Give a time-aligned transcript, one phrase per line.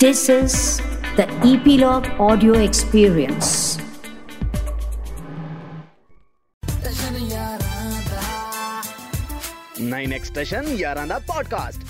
[0.00, 0.80] This is
[1.16, 3.48] the Epilogue Audio Experience.
[9.80, 11.84] Nine ਐਕਸਟੇਸ਼ਨ ਯਾਰਾਂ ਦਾ podcast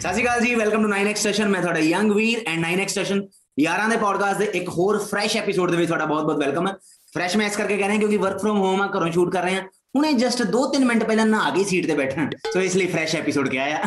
[0.00, 3.22] ਸਤਿ ਸ਼੍ਰੀ ਅਕਾਲ ਜੀ ਵੈਲਕਮ ਟੂ 9x ਸੈਸ਼ਨ ਮੈਂ ਤੁਹਾਡਾ young Veer and 9x session
[3.58, 6.74] ਯਾਰਾਂ ਦੇ ਪੋਡਕਾਸਟ ਦੇ ਇੱਕ ਹੋਰ ਫਰੈਸ਼ ਐਪੀਸੋਡ ਦੇ ਵਿੱਚ ਤੁਹਾਡਾ ਬਹੁਤ-ਬਹੁਤ ਵੈਲਕਮ ਹੈ
[7.14, 9.54] ਫਰੈਸ਼ ਮੈਂ ਇਸ ਕਰਕੇ ਕਹਿ ਰਿਹਾ ਕਿਉਂਕਿ ਵਰਕ ਫਰਮ ਹੋਮ ਆ ਘਰੋਂ ਸ਼ੂਟ ਕਰ ਰਹੇ
[9.54, 9.62] ਹਾਂ
[9.96, 13.16] ਹੁਣੇ ਜਸਟ 2-3 ਮਿੰਟ ਪਹਿਲਾਂ ਨਾ ਆ ਗਈ ਸੀਟ ਤੇ ਬੈਠਣ। ਸੋ ਇਸ ਲਈ ਫਰੈਸ਼
[13.16, 13.80] ਐਪੀਸੋਡ ਕਿਹਾ ਆ।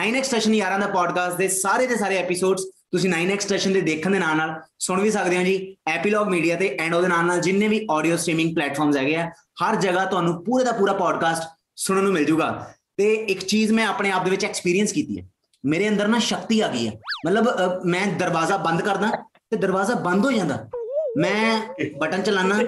[0.00, 4.10] 9x ਸੈਸ਼ਨ ਯਾਰਾਂ ਦਾ ਪੋਡਕਾਸਟ ਦੇ ਸਾਰੇ ਦੇ ਸਾਰੇ ਐਪੀਸੋਡਸ ਤੁਸੀਂ 9x ਸੈਸ਼ਨ ਦੇ ਦੇਖਣ
[4.10, 7.40] ਦੇ ਨਾਲ ਨਾਲ ਸੁਣ ਵੀ ਸਕਦੇ ਹੋ ਜੀ। ਐਪੀਲੌਗ ਮੀਡੀਆ ਤੇ ਐਂਡ ਉਹਦੇ ਨਾਲ ਨਾਲ
[7.40, 11.42] ਜਿੰਨੇ ਵੀ ਆਡੀਓ ਸਟ੍ਰੀਮਿੰਗ ਪਲੇਟਫਾਰਮਸ ਹੈਗੇ ਆ ਹਰ ਜਗ੍ਹਾ ਤੁਹਾਨੂੰ ਪੂਰੇ ਦਾ ਪੂਰਾ ਪੋਡਕਾਸਟ
[11.76, 15.24] ਸੁਣਨ ਨੂੰ ਮਿਲ ਜੂਗਾ। ਤੇ ਇੱਕ ਚੀਜ਼ ਮੈਂ ਆਪਣੇ ਆਪ ਦੇ ਵਿੱਚ ਐਕਸਪੀਰੀਅੰਸ ਕੀਤੀ ਹੈ।
[15.64, 16.92] ਮੇਰੇ ਅੰਦਰ ਨਾ ਸ਼ਕਤੀ ਆ ਗਈ ਹੈ।
[17.26, 19.10] ਮਤਲਬ ਅ, ਮੈਂ ਦਰਵਾਜ਼ਾ ਬੰਦ ਕਰਦਾ
[19.50, 20.68] ਤੇ ਦਰਵਾਜ਼ਾ ਬੰਦ ਹੋ ਜਾਂਦਾ।
[21.16, 21.60] ਮੈਂ
[21.98, 22.58] ਬਟਨ ਚਲਾਣਾ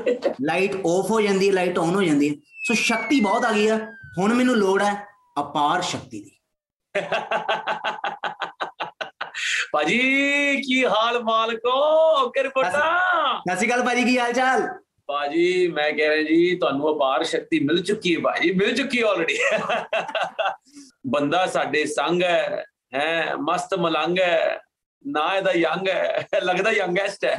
[0.42, 2.34] ਲਾਈਟ ਆਫ ਹੋ ਜਾਂਦੀ ਹੈ ਲਾਈਟ ਆਨ ਹੋ ਜਾਂਦੀ ਹੈ।
[2.66, 3.77] ਸੋ ਸ਼ਕਤੀ ਬਹੁਤ ਆ ਗਈ ਆ।
[4.19, 5.06] ਹੁਣ ਮੈਨੂੰ ਲੋੜ ਹੈ
[5.41, 6.30] ਅਪਾਰ ਸ਼ਕਤੀ ਦੀ।
[9.72, 9.98] ਭਾਜੀ
[10.62, 11.70] ਕੀ ਹਾਲ ਮਾਲਕੋ
[12.22, 14.69] ਓਕੇ ਰਿਪੋਰਟਾਂ ਸਤਿ ਸ਼੍ਰੀ ਅਕਾਲ ਭਾਜੀ ਕੀ ਹਾਲ ਚਾਲ?
[15.06, 19.39] ਭਾਜੀ ਮੈਂ ਕਹਿ ਰਿਹਾ ਜੀ ਤੁਹਾਨੂੰ ਅਪਾਰ ਸ਼ਕਤੀ ਮਿਲ ਚੁੱਕੀ ਹੈ ਭਾਜੀ ਮਿਲ ਚੁੱਕੀ ਆਲਰੇਡੀ
[21.06, 24.61] ਬੰਦਾ ਸਾਡੇ ਸੰਗ ਹੈ ਹੈ ਮਸਤ ਮਲੰਗ ਹੈ।
[25.05, 27.34] ਨਾ ਇਹਦਾ ਯੰਗ ਹੈ ਲੱਗਦਾ ਯੰਗੈਸਟ ਹੈ।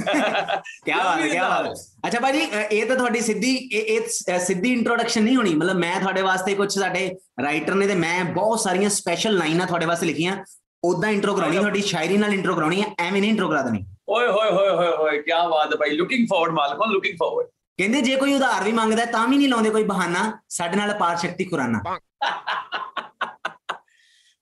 [0.86, 1.72] ਕੀ ਬਾਤ ਹੈ ਕੀ ਬਾਤ ਹੈ।
[2.08, 2.41] ਅੱਛਾ ਭਾਜੀ
[2.72, 7.09] ਇਹ ਤਾਂ ਤੁਹਾਡੀ ਸਿੱਧੀ ਇਹ ਸਿੱਧੀ ਇੰਟਰੋਡਕਸ਼ਨ ਨਹੀਂ ਹੋਣੀ। ਮਤਲਬ ਮੈਂ ਤੁਹਾਡੇ ਵਾਸਤੇ ਕੁਝ ਸਾਡੇ
[7.44, 10.38] ਰਾਈਟਰ ਨੇ ਤੇ ਮੈਂ ਬਹੁਤ ਸਾਰੀਆਂ ਸਪੈਸ਼ਲ ਲਾਈਨਾਂ ਤੁਹਾਡੇ ਵਾਸਤੇ ਲਿਖੀਆਂ।
[10.83, 14.28] ਉਦਾਂ ਇੰਟਰੋ ਕਰਾਉਣੀ ਤੁਹਾਡੀ ਸ਼ਾਇਰੀ ਨਾਲ ਇੰਟਰੋ ਕਰਾਉਣੀ ਹੈ ਐਵੇਂ ਨਹੀਂ ਇੰਟਰੋ ਕਰਾ ਦੇਣੀ। ਓਏ
[14.28, 17.47] ਹੋਏ ਹੋਏ ਹੋਏ ਹੋਏ ਕੀ ਬਾਤ ਹੈ ਭਾਈ। ਲੁਕਿੰਗ ਫਾਰਵਰਡ ਮਾਲਕੋ ਲੁਕਿੰਗ ਫਾਰਵਰਡ
[17.80, 20.91] ਕਹਿੰਦੇ ਜੇ ਕੋਈ ਉਧਾਰ ਵੀ ਮੰਗਦਾ ਹੈ, ਤਾਂ ਵੀ ਨਹੀਂ ਲਾਉਂਦੇ ਕੋਈ ਬਹਾਨਾ। ਸਾਡੇ ਨਾਲ
[20.91, 21.81] ਅਪਾਰ ਸ਼ਕਤੀ ਖੁਰਾਨਾ।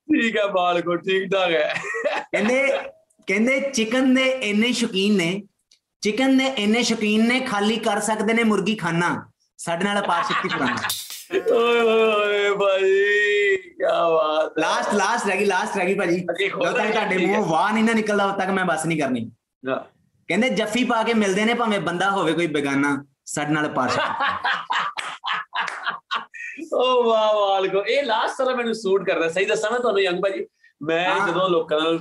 [0.07, 1.73] ਠੀਕ ਹੈ ਮਾਲਕੋ ਠੀਕ ਠਾਕ ਹੈ।
[2.31, 2.61] ਕਹਿੰਦੇ
[3.27, 5.43] ਕਹਿੰਦੇ ਚਿਕਨ ਦੇ ਇੰਨੇ ਸ਼ੌਕੀਨ ਨੇ
[6.01, 9.09] ਚਿਕਨ ਦੇ ਇੰਨੇ ਸ਼ੌਕੀਨ ਨੇ ਖਾਲੀ ਕਰ ਸਕਦੇ ਨੇ ਮੁਰਗੀ ਖਾਨਾ
[9.57, 10.87] ਸਾਡੇ ਨਾਲ ਅਪਾਰ ਸ਼ਕਤੀ ਖੁਰਾਨਾ
[11.55, 16.91] ਓਏ ਹੋਏ ਭਾਈ ਕੀ ਬਾਤ। ਲਾਸਟ ਲਾਸਟ ਰਹਿ ਗਈ ਲਾਸਟ ਰਹਿ ਗਈ ਭਾਜੀ ਜਦੋਂ ਤੱਕ
[16.91, 19.31] ਤੁਹਾਡੇ। ਮੂੰਹੋਂ ਵਾਹ ਨਹੀਂ ਨਾ ਨਿਕਲਦਾ ਉਦੋਂ ਤੱਕ ਮੈਂ ਬਸ ਨਹੀਂ ਕਰਨੀ।
[20.29, 24.13] ਕਹਿੰਦੇ ਜੱਫੀ ਪਾ ਕੇ ਮਿਲਦੇ ਨੇ ਭਾਵੇਂ ਬੰਦਾ ਹੋਵੇ ਕੋਈ ਬੇਗਾਨਾ ਸਾਡੇ ਨਾਲ ਅਪਾਰ ਸ਼ਕਤੀ
[26.73, 30.45] ਓ ਵਾਹ ਵਾਲਕੋ ਇਹ ਲਾਸਟ ਸਾਰਾ ਮੈਨੂੰ ਸੂਟ ਕਰਦਾ ਸਹੀ ਦੱਸਾਂ ਮੈਂ ਤੁਹਾਨੂੰ ਯੰਗ ਭਾਜੀ
[30.81, 31.99] ਮੈਂ। ਜਦੋਂ ਲੋਕਾਂ ਨਾਲ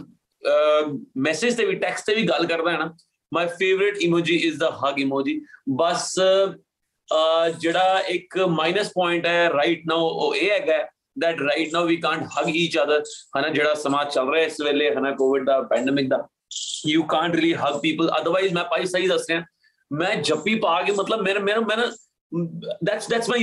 [1.16, 2.94] ਮੈਸੇਜ ਤੇ ਵੀ ਟੈਕਸਟ ਤੇ ਵੀ ਗੱਲ ਕਰਦਾ ਹਾਂ ਨਾ
[3.32, 5.40] my favourite emoji is the hug emoji
[5.76, 10.86] bus uh, ਜਿਹੜਾ ਇੱਕ ਮਾਈਨਸ ਪੁਆਇੰਟ ਹੈ ਰਾਈਟ ਨਾਓ ਉਹ ਇਹ ਹੈਗਾ
[11.24, 13.00] that right now we can't hug each other
[13.38, 16.28] ਹਨਾ ਜਿਹੜਾ ਸਮਾਜ ਚੱਲ ਰਿਹਾ ਇਸ ਵੇਲੇ ਹਨਾ ਕੋਵਿਡ ਦਾ ਪੈਂਡੇਮਿਕ ਦਾ
[16.90, 19.44] you can't really hug people otherwise ਮੈਂ ਭਾਈ ਸਹੀ ਦੱਸ ਰਿਹਾ
[19.92, 23.38] ਮੈਂ ਜੱਫੀ ਪਾ ਕੇ ਮਤਲਬ ਮੇਰੇ ਮੇਰੇ ਮੈਂ that's that's my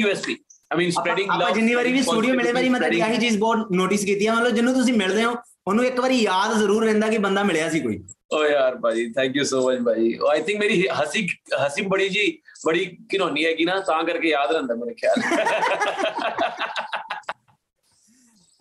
[0.72, 3.38] USP I mean spreading ਆਪਾਂ ਜਿੰਨੀ ਵਾਰੀ ਵੀ ਸਟੂਡੀਓ ਮਿਲੇ ਵਾਰੀ ਮੈਂ spreading- ਆਹੀ ਚੀਜ਼
[3.38, 5.36] ਬਹੁਤ ਨੋਟਿਸ ਕੀਤੀ ਹੈ ਮਤਲਬ ਜਿਹਨੂੰ ਤੁਸੀਂ ਮਿਲਦੇ ਹੋ
[5.68, 8.00] ਉਹਨੂੰ ਇੱਕ ਵਾਰੀ ਯਾਦ ਜ਼ਰੂਰ ਰਹਿੰਦਾ ਕਿ ਬੰਦਾ ਮਿਲਿਆ ਸੀ ਕੋਈ।
[8.34, 11.28] ਓ ਯਾਰ ਭਾਜੀ ਥੈਂਕ ਯੂ ਸੋ ਮਚ ਭਾਜੀ। ਆਈ ਥਿੰਕ ਮੇਰੀ ਹਸੀ
[11.66, 12.26] ਹਸੀ ਬੜੀ ਜੀ
[12.66, 15.22] ਬੜੀ ਘਿਨੌਣੀ ਹੈਗੀ ਨਾ ਤਾਂ ਕਰਕੇ ਯਾਦ ਰਹਿੰਦਾ ਮੇਰੇ ਖਿਆਲ।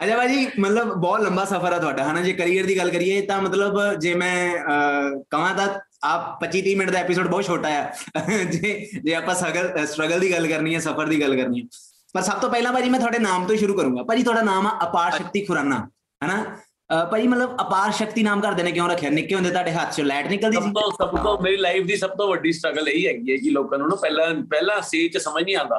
[0.01, 2.21] ਅੱਛਾ ਭਾਜੀ ਮਤਲਬ ਬਹੁਤ ਲੰਬਾ ਸਫ਼ਰ ਹੈ ਤੁਹਾਡਾ ਹਨਾ?
[2.23, 4.35] ਜੇ ਕੈਰੀਅਰ ਦੀ ਗੱਲ ਕਰੀਏ ਤਾਂ ਮਤਲਬ ਜੇ ਮੈਂ
[5.31, 5.69] ਕਹਾਂ ਤਾਂ
[6.05, 8.73] ਆਪ 25 30 ਮਿੰਟ ਦਾ ਐਪੀਸੋਡ ਬਹੁਤ ਛੋਟਾ ਹੈ ਜੇ
[9.05, 11.67] ਜੇ ਆਪਾਂ ਸਟਰਗਲ ਦੀ ਗੱਲ ਕਰਨੀ ਹੈ ਸਫ਼ਰ ਦੀ ਗੱਲ ਕਰਨੀ ਹੈ।
[12.15, 14.79] ਪਰ ਸਭ ਤੋਂ ਪਹਿਲਾਂ ਭਾਜੀ ਮੈਂ ਤੁਹਾਡੇ ਨਾਮ ਤੋਂ ਸ਼ੁਰੂ ਕਰੂੰਗਾ। ਭਾਜੀ ਤੁਹਾਡਾ ਨਾਮ ਆ
[14.83, 15.87] ਅਪਾਰ ਸ਼ਕਤੀ ਖੁਰਾਨਾ
[16.21, 16.45] ਹਨਾ?
[17.11, 19.11] ਭਾਜੀ ਮਤਲਬ ਅਪਾਰ ਸ਼ਕਤੀ ਨਾਮ ਘਰਦੇ ਨੇ ਕਿਉਂ ਰੱਖਿਆ?
[19.11, 21.97] ਨਿੱਕੇ ਹੁੰਦੇ ਤੁਹਾਡੇ ਹੱਥ 'ਚੋਂ ਲਾਈਟ ਨਿਕਲਦੀ ਸਭ ਸੀ ਤੋਂ ਸਭ ਤੋਂ ਮੇਰੀ ਲਾਈਫ ਦੀ
[21.97, 25.21] ਸਭ ਤੋਂ ਵੱਡੀ ਸਟਰਗਲ ਇਹੀ ਹੈਗੀ ਹੈ ਕਿ ਲੋਕਾਂ ਨੂੰ ਨਾ ਪਹਿਲਾਂ ਪਹਿਲਾਂ ਸੇਜ ਚ
[25.23, 25.79] ਸਮਝ ਨਹੀਂ ਆਉਂਦਾ।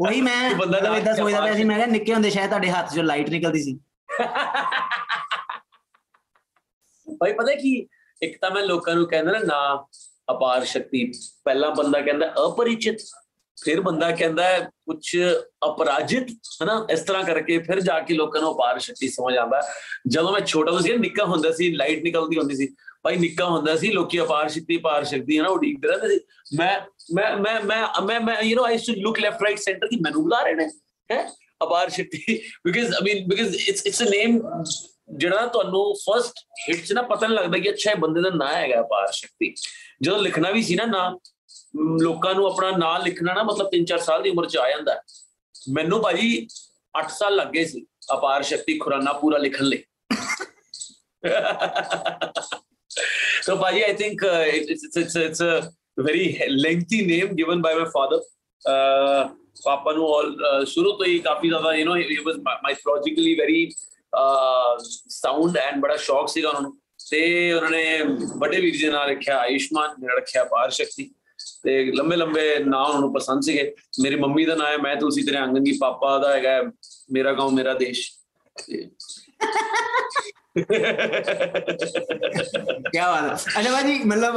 [0.00, 2.92] ਉਹੀ ਮੈਂ ਬੰਦਾ ਏਦਾਂ ਨਾਮ ਸੋਚਦਾ ਪਿਆ ਸੀ ਮੈਂ ਕਿਹਾ ਨਿੱਕੇ ਹੁੰਦੇ ਸ਼ਾਇਦ ਤੁਹਾਡੇ ਹੱਥ
[2.92, 3.78] 'ਚੋਂ ਲਾਈਟ ਨਿਕਲਦੀ ਸੀ।
[7.20, 7.76] ਭਾਈ ਪਤਾ ਕੀ
[8.22, 9.86] ਇੱਕ ਤਾਂ ਮੈਂ ਲੋਕਾਂ ਨੂੰ ਕਹਿੰਦਾ ਨਾ ਨਾ
[10.30, 11.04] ਅਪਾਰ ਸ਼ਕਤੀ।
[11.44, 12.98] ਪਹਿਲਾ ਬੰਦਾ ਕਹਿੰਦਾ ਅਪਰਿਚਿਤ।
[13.64, 15.16] ਫਿਰ ਬੰਦਾ ਕਹਿੰਦਾ ਕੁਝ
[15.66, 16.28] ਅਪਰਾਜਿਤ,
[16.62, 19.60] ਹਨਾ, ਇਸ ਤਰ੍ਹਾਂ ਕਰਕੇ ਫਿਰ ਜਾ ਕੇ ਲੋਕਾਂ ਨੂੰ ਅਪਾਰ ਸ਼ਕਤੀ ਸਮਝ ਆਉਂਦਾ
[20.08, 23.90] ਜਦੋਂ ਮੈਂ ਛੋਟਾ ਸੀ, ਨਿੱਕਾ ਹੁੰਦਾ ਸੀ, ਲਾਈਟ ਨਿਕਲਦੀ ਹੁੰਦੀ ਸੀ। ਭਾਈ ਨਿੱਕਾ ਹੁੰਦਾ ਸੀ,
[23.92, 26.20] ਲੋਕੀ ਅਪਾਰ ਸ਼ਕਤੀ ਅਪਾਰ ਸ਼ਕਤੀ, ਹਨਾ ਉਡੀਕਦੇ ਰਹਿੰਦੇ ਸੀ।
[26.56, 26.80] ਮੈਂ
[27.14, 30.22] ਮੈਂ ਮੈਂ ਮੈਂ ਮੈਂ ਮੈਂ you know I should look left right centre ਕਿ ਮੈਨੂੰ
[30.22, 30.68] ਬੁਲਾ ਰਹੇ ਨੇ,
[31.10, 31.28] ਹੈ?
[31.90, 34.40] Aparshakti because I mean because it's it's a name
[35.16, 36.38] ਜਿਹੜਾ ਨਾ ਤੁਹਾਨੂੰ ਫਰਸਟ
[36.68, 39.54] ਹਿੱਟ 'ਚ ਨਾ ਪਤਾ ਨਹੀਂ ਲੱਗਦਾ ਕਿ ਅੱਛਾ ਇਹ ਬੰਦੇ ਦਾ ਨਾਂ ਹੈਗਾ ਅਪਾਰ ਸ਼ਕਤੀ।
[40.02, 41.10] ਜਦੋਂ ਲਿਖਣਾ ਵੀ ਸੀ ਨਾ ਨਾਂ
[42.02, 45.00] ਲੋਕਾਂ ਨੂੰ ਆਪਣਾ ਨਾਂ ਲਿਖਣਾ ਨਾ ਮਤਲਬ 3-4 ਸਾਲ ਦੀ ਉਮਰ 'ਚ ਆ ਜਾਂਦਾ। ਹੈ।
[45.72, 46.48] ਮੈਨੂੰ ਭਾਜੀ
[47.04, 49.84] 8 ਸਾਲ ਲੱਗੇ ਸੀ ਅਪਾਰ ਸ਼ਕਤੀ ਖੁਰਾਨਾ ਪੂਰਾ ਲਿਖਣ ਲਈ।
[53.50, 55.70] So ਭਾਜੀ I think uh, it- it's, it's, it's, it's a
[56.06, 56.26] very
[56.66, 58.20] lengthy name given by my father.
[58.72, 63.34] Uh, ਪਾਪਾ ਨੂੰ all uh, ਸ਼ੁਰੂ ਤੋਂ ਹੀ ਕਾਫੀ ਜ਼ਿਆਦਾ you know he was mythologically
[63.42, 63.70] very
[64.20, 64.78] uh,
[65.08, 66.78] sound and ਬੜਾ ਸ਼ੌਕ ਸੀਗਾ ਉਹਨਾਂ ਨੂੰ।
[67.10, 67.98] ਤੇ ਉਹਨਾਂ ਨੇ
[68.36, 71.10] ਵੱਡੇ ਵੀਰ ਜੀ ਨਾਲ ਰੱਖਿਆ ਆਯੁਸ਼ਮਾਨ ਮੇਰਾ ਰੱਖਿਆ ਪਾਰ ਸ਼ਕਤੀ।
[71.62, 75.22] ਤੇ ਲੰਬੇ ਲੰਬੇ ਨਾਂ ਉਹਨਾਂ ਨੂੰ ਪਸੰਦ ਸੀਗੇ। ਮੇਰੀ ਮੰਮੀ ਦਾ ਨਾਮ ਹੈ ਮੈਂ ਤੁਲਸੀ
[75.22, 76.62] ਤੇਰੇ ਆਂਗਨਗੀ ਪਾਪਾ ਦਾ ਹੈਗਾ ਹੈ,
[77.12, 78.10] ਮੇਰਾ ਗਾਉਂ ਮੇਰਾ ਦੇਸ਼।
[78.56, 78.76] ਕੀ
[82.98, 84.36] ਬਾਤ ਹੈ। ਅੱਛਾ ਭਾਜੀ ਮਤਲਬ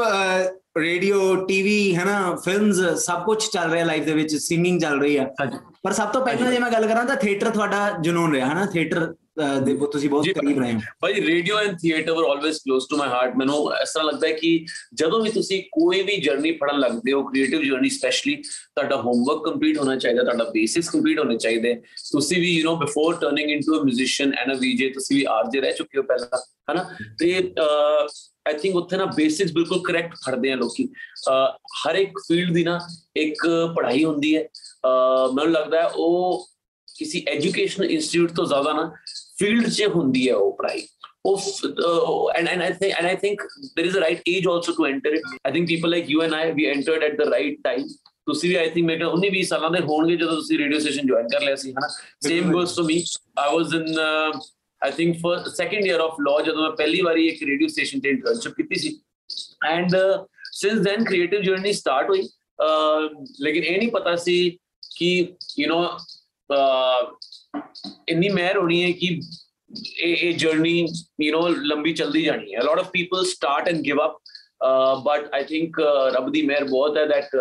[0.77, 5.17] ਰੇਡੀਓ ਟੀਵੀ ਹੈ ਨਾ ਫਿਲਮਸ ਸਭ ਕੁਝ ਚੱਲ ਰਿਹਾ ਲਾਈਫ ਦੇ ਵਿੱਚ ਸਿੰਗਿੰਗ ਚੱਲ ਰਹੀ
[5.17, 5.25] ਆ।
[5.83, 8.65] ਪਰ ਸਭ ਤੋਂ ਪਹਿਲਾਂ ਜੇ ਮੈਂ ਗੱਲ ਕਰਾਂ ਤਾਂ ਥੀਏਟਰ ਤੁਹਾਡਾ ਜਨੂਨ ਰਿਹਾ ਹਨਾ?
[8.65, 12.97] ਥੀਏਟਰ ਦੇਖੋ ਤੁਸੀਂ ਬਹੁਤ ਕਰੀਬ ਰਹੇ ਹੋ ਭਾਈ radio and theatre were always close to
[12.97, 16.79] my heart ਮੈਨੂੰ ਇਸ ਤਰ੍ਹਾਂ ਲੱਗਦਾ ਹੈ ਕਿ ਜਦੋਂ ਵੀ ਤੁਸੀਂ ਕੋਈ ਵੀ ਜਰਨੀ ਫੜਨ
[16.79, 21.73] ਲੱਗਦੇ ਹੋ ਕ੍ਰੀਏਟਿਵ ਜਰਨੀ ਸਪੈਸ਼ਲੀ ਤੁਹਾਡਾ ਹੋਮਵਰਕ ਕੰਪਲੀਟ ਹੋਣਾ ਚਾਹੀਦਾ ਤੁਹਾਡਾ ਬੇਸਿਸ ਕੰਪਲੀਟ ਹੋਣੇ ਚਾਹੀਦੇ
[22.11, 25.61] ਤੁਸੀਂ ਵੀ you know before turning into a musician and a VJ ਤੁਸੀਂ ਵੀ ਆਰਜੇ
[25.61, 26.39] ਰਹਿ ਚੁੱਕੇ ਹੋ ਪਹਿਲਾਂ
[26.71, 26.85] ਹਨਾ
[27.19, 27.53] ਤੇ
[28.47, 30.89] ਆਈ ਥਿੰਕ ਉੱਥੇ ਨਾ ਬੇਸਿਕਸ ਬਿਲਕੁਲ ਕਰੈਕਟ ਫੜਦੇ ਆ ਲੋਕੀ
[31.87, 32.79] ਹਰ ਇੱਕ ਫੀਲਡ ਦੀ ਨਾ
[33.15, 34.47] ਇੱਕ ਪੜ੍ਹਾਈ ਹੁੰਦੀ ਹੈ
[35.33, 36.47] ਮੈਨੂੰ ਲੱਗਦਾ ਉਹ
[36.97, 38.91] ਕਿਸੇ ਐਜੂਕੇਸ਼ਨ ਇੰਸਟੀਚਿਊਟ ਤੋਂ ਜ਼ਿਆਦਾ ਨਾ
[39.38, 40.86] ਫੀਲਡ 'ਚ ਹੁੰਦੀ ਹੈ ਉਹ ਪੜ੍ਹਾਈ
[41.26, 44.86] ਉਹ and and I think and I think there is a right age also to
[44.86, 47.86] enter it I think people like you and I we entered at the right time
[48.26, 51.28] ਤੁਸੀਂ ਵੀ ਆਈ ਥਿੰਕ ਮੇਰੇ 19 20 ਸਾਲਾਂ ਦੇ ਹੋਣਗੇ ਜਦੋਂ ਤੁਸੀਂ radio station join
[51.28, 51.88] ਕਰ ਲਿਆ ਸੀ ਹਨਾ
[52.22, 53.02] same goes to me
[53.38, 53.98] I was in
[54.82, 58.08] I think for second year of law ਜਦੋਂ ਮੈਂ ਪਹਿਲੀ ਵਾਰੀ ਇੱਕ ਰੇਡੀਓ ਸਟੇਸ਼ਨ ਤੇ
[58.08, 58.98] ਇੰਟਰਨਸ਼ਿਪ ਕੀਤੀ ਸੀ
[59.66, 59.96] and
[60.52, 63.08] since then creative journey start ਹੋਈ ਅਹ,
[63.40, 64.36] ਲੇਕਿਨ ਇਹ ਨਹੀਂ ਪਤਾ ਸੀ
[64.96, 65.06] ਕਿ
[65.58, 65.82] ਯੂ نو
[68.09, 69.19] ਇੰਨੀ ਮਹਿਰ ਹੋਣੀ ਹੈ ਕਿ
[69.97, 70.87] ਇਹ ਇਹ ਜਰਨੀ
[71.23, 74.17] ਯੂ نو ਲੰਬੀ ਚਲਦੀ ਜਾਣੀ ਹੈ। A lot of people start and give up
[75.05, 75.79] but I think
[76.15, 77.35] ਰੱਬ ਦੀ ਮਹਿਰ ਬਹੁਤ ਹੈ that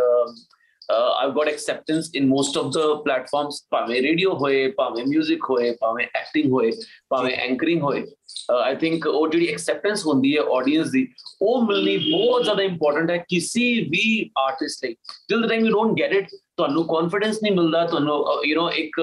[0.90, 6.06] I've got acceptance in most of the platforms ਭਾਵੇਂ ਰੇਡੀਓ ਹੋਏ, ਭਾਵੇਂ 뮤직 ਹੋਏ, ਭਾਵੇਂ
[6.16, 6.70] ਐਕਟਿੰਗ ਹੋਏ,
[7.10, 11.06] ਭਾਵੇਂ ਐਂਕਰਿੰਗ ਹੋਏ। uh, ਆਈ ਥਿੰਕ ਉਹ ਜਿਹੜੀ ਐਕਸੈਪਟੈਂਸ ਹੁੰਦੀ ਹੈ ਆਡੀਅנס ਦੀ,
[11.42, 14.94] ਉਹ ਮਿਲਣੀ ਬਹੁਤ ਜ਼ਿਆਦਾ ਇੰਪੋਰਟੈਂਟ ਹੈ ਕਿਸੇ ਵੀ ਆਰਟਿਸਟ ਲਈ।
[15.28, 18.70] Till the time you don't get it ਤੁਹਾਨੂੰ ਕੌਨਫੀਡੈਂਸ ਨਹੀਂ ਮਿਲਦਾ, ਤੁਹਾਨੂੰ uh, ਯੂ نو
[18.74, 19.00] ਇੱਕ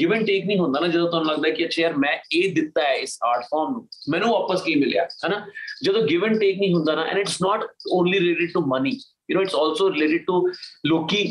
[0.00, 2.82] ਗਿਵ ਐਂਡ ਟੇਕ ਨਹੀਂ ਹੁੰਦਾ ਨਾ, ਜਦੋਂ ਤੁਹਾਨੂੰ ਲੱਗਦਾ ਕਿ ਅੱਛਾ ਯਾਰ ਮੈਂ ਇਹ ਦਿੱਤਾ
[2.82, 5.44] ਹੈ ਇਸ ਆਰਟ ਫਾਰਮ ਨੂੰ, ਮੈਨੂੰ ਵਾਪਸ ਕੀ ਮਿਲਿਆ, ਹੈਨਾ?
[5.84, 8.90] ਜਦੋਂ ਗਿਵ ਐਂਡ ਟੇਕ ਨਹੀਂ ਹੁੰਦਾ ਨਾ and it's not only related to money
[9.30, 10.46] you know it's also related to
[10.86, 11.24] ਲੋਕੀ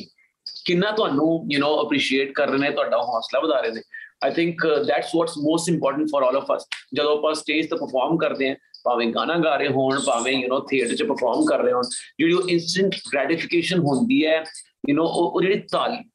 [0.65, 3.81] ਕਿੰਨਾ ਤੁਹਾਨੂੰ ਯੂ نو ਅਪਰੀਸ਼ੀਏਟ ਕਰ ਰਹੇ ਨੇ, ਤੁਹਾਡਾ ਹੌਸਲਾ ਵਧਾ ਰਹੇ ਨੇ।
[4.23, 8.17] I think that's what's most important for all of us ਜਦੋਂ ਆਪਾਂ ਸਟੇਜ ਤੇ ਪਰਫਾਰਮ
[8.17, 11.73] ਕਰਦੇ ਹਾਂ, ਭਾਵੇਂ ਗਾਣਾ ਗਾ ਰਹੇ ਹੋਣ, ਭਾਵੇਂ ਯੂ نو ਥੀਏਟਰ 'ਚ ਪਰਫਾਰਮ ਕਰ ਰਹੇ
[11.73, 11.83] ਹੋਣ,
[12.19, 14.43] ਜਿਹੜੀ ਉਹ ਇਨਸਟੈਂਟ ਗ੍ਰੈਟੀਫਿਕੇਸ਼ਨ ਹੁੰਦੀ ਹੈ
[14.89, 15.59] ਯੂ نو ਉਹ ਜਿਹੜੀ